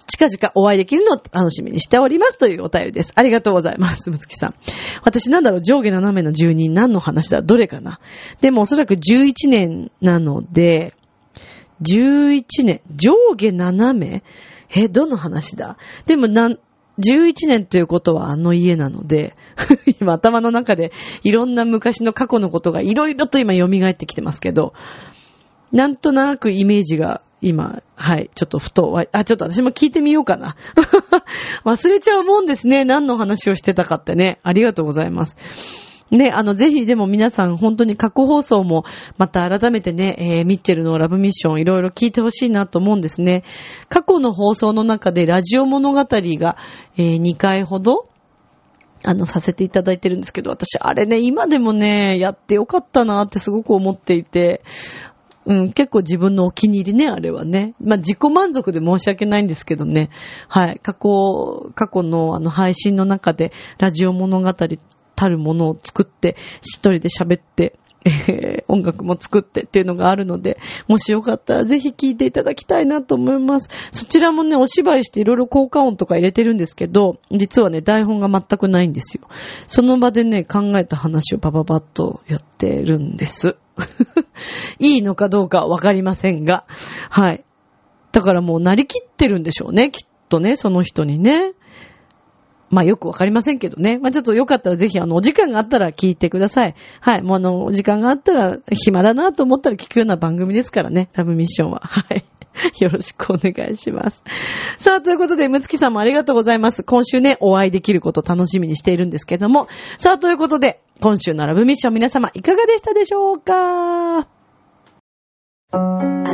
[0.07, 3.13] 近々お会いできるのを楽しみにしておりますというお便りです。
[3.15, 4.55] ありがとうございます、むつきさん。
[5.03, 7.41] 私なんだろう、上下斜めの住人何の話だ。
[7.41, 7.99] どれかな。
[8.41, 10.93] でもおそらく11年なので、
[11.81, 14.23] 11年、上下斜め？
[14.75, 15.77] え、どの話だ？
[16.05, 16.59] でもなん、
[16.99, 19.33] 11年ということはあの家なので、
[19.99, 20.91] 今頭の中で
[21.23, 24.73] いろんな昔の過去のことがいろいろと今蘇ってきてますけど、
[25.71, 30.55] なんとなくイメージが今、はい、ちょっとふと、あ、ちょっと私も聞いてみようかな。
[31.65, 32.85] 忘れちゃうもんですね。
[32.85, 34.39] 何の話をしてたかってね。
[34.43, 35.35] ありがとうございます。
[36.09, 38.85] ね、あの、ぜひでも皆さん本当に過去放送も
[39.17, 43.43] また改めてね、えー、ミッチェルのラブミッションいろいろ聞いてほしいなと思うんですね。
[43.89, 46.57] 過去の放送の中でラジオ物語が、
[46.97, 48.07] えー、2回ほど
[49.05, 54.63] あの、させていただいてるんですけど、私、あれね、今でもね、やってよかったなってすごく思っていて、
[55.45, 57.75] うん、結構自分のお気に入りね、あれはね。
[57.81, 60.09] まあ、自己満足で申し訳ないんですけどね。
[60.47, 60.79] はい。
[60.81, 64.53] 過去、過去のあの配信の中で、ラジオ物語
[65.15, 73.69] たるものを作って、一人で喋って、えー、音楽も作ってっていうのがあるので、もしよかったらぜひ聴いていただきたいなと思います。
[73.91, 79.27] そちらもね、お芝居していろいろ効果音とか入れてるんですけど、実はね、台本が全くないんですよ。
[79.67, 83.57] その場でね、考えた話をパパパッとやってるんです。
[84.79, 86.65] いいのかどうかわかりませんが。
[87.09, 87.43] はい。
[88.11, 91.53] だからもうなりきってるんでしょうね、きっとね、その人にね。
[92.73, 93.99] まあよくわかりませんけどね。
[93.99, 96.75] まあちょっとよかったらぜひあの、お時間があったら聞いてください。
[97.01, 97.21] はい。
[97.21, 101.09] もうあの、お時間があったら暇だなと思ったら聞くような番組ですからね。
[101.13, 101.81] ラブミッションは。
[101.83, 102.25] はい。
[102.79, 104.23] よろしくお願いします。
[104.77, 106.83] さあ、ということで、むつきさんもありがとうございます。
[106.83, 109.67] 今週ね、お会いできることを楽しみにしているんですけども。
[109.97, 114.27] さあ、ということで、今週のラブミッション皆様いかがでしたでしょうか？
[115.73, 115.79] 明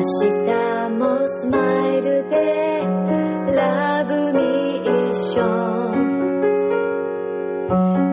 [0.02, 2.84] 日もスマイルで
[3.56, 6.09] ラブミッション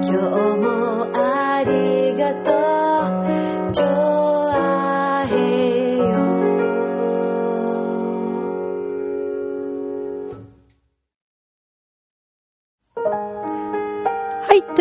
[0.09, 1.36] 今日も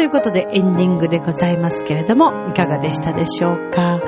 [0.06, 3.99] いということでエンディングでございますけれどもいかがでしたでしょうか？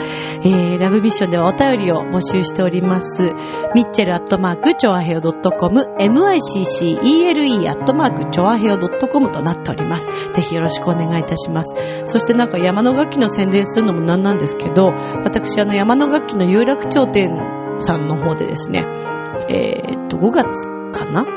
[0.43, 3.34] えー、ラブミッションではお便りを募集しております。
[3.74, 6.30] ミッチェルアットマーク、チョアヘオ .com、miccele
[7.68, 10.06] アットマーク、チョアヘオ .com となっております。
[10.34, 11.74] ぜひよろしくお願いいたします。
[12.06, 14.89] そしてなんか山の楽器の宣伝するのもなんなんですけど、
[15.26, 17.32] 私あの山の楽器の有楽町店
[17.80, 18.86] さんの方でですね、
[19.50, 21.37] えー、っと、5月かな？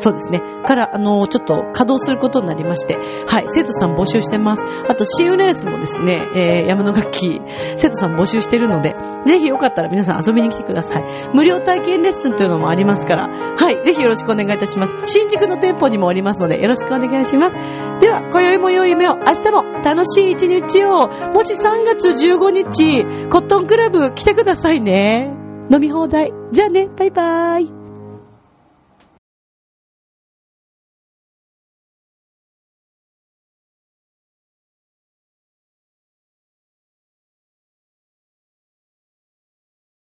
[0.00, 0.40] そうですね。
[0.66, 2.96] から、あの、ちょっと稼働することになりまして、
[3.26, 4.64] はい、生徒さん募集してます。
[4.88, 7.40] あと、シーウレースもですね、えー、山の楽器、
[7.76, 8.96] 生徒さん募集してるので、
[9.26, 11.04] ぜひよかったら皆さん遊びに来てください。
[11.34, 14.94] 無料体験レッスンというのもありますから、はい、ぜひよろしくお願いいたします。
[15.04, 17.56] 新宿の店舗にもありますので、よろしくお願いします。
[18.00, 25.30] では、今宵も良い夢を、明日も楽しい一日を、もし3月15日、コットンクラブ来てくださいね。
[25.70, 26.32] 飲み放題。
[26.50, 27.79] じゃあね、バイバーイ。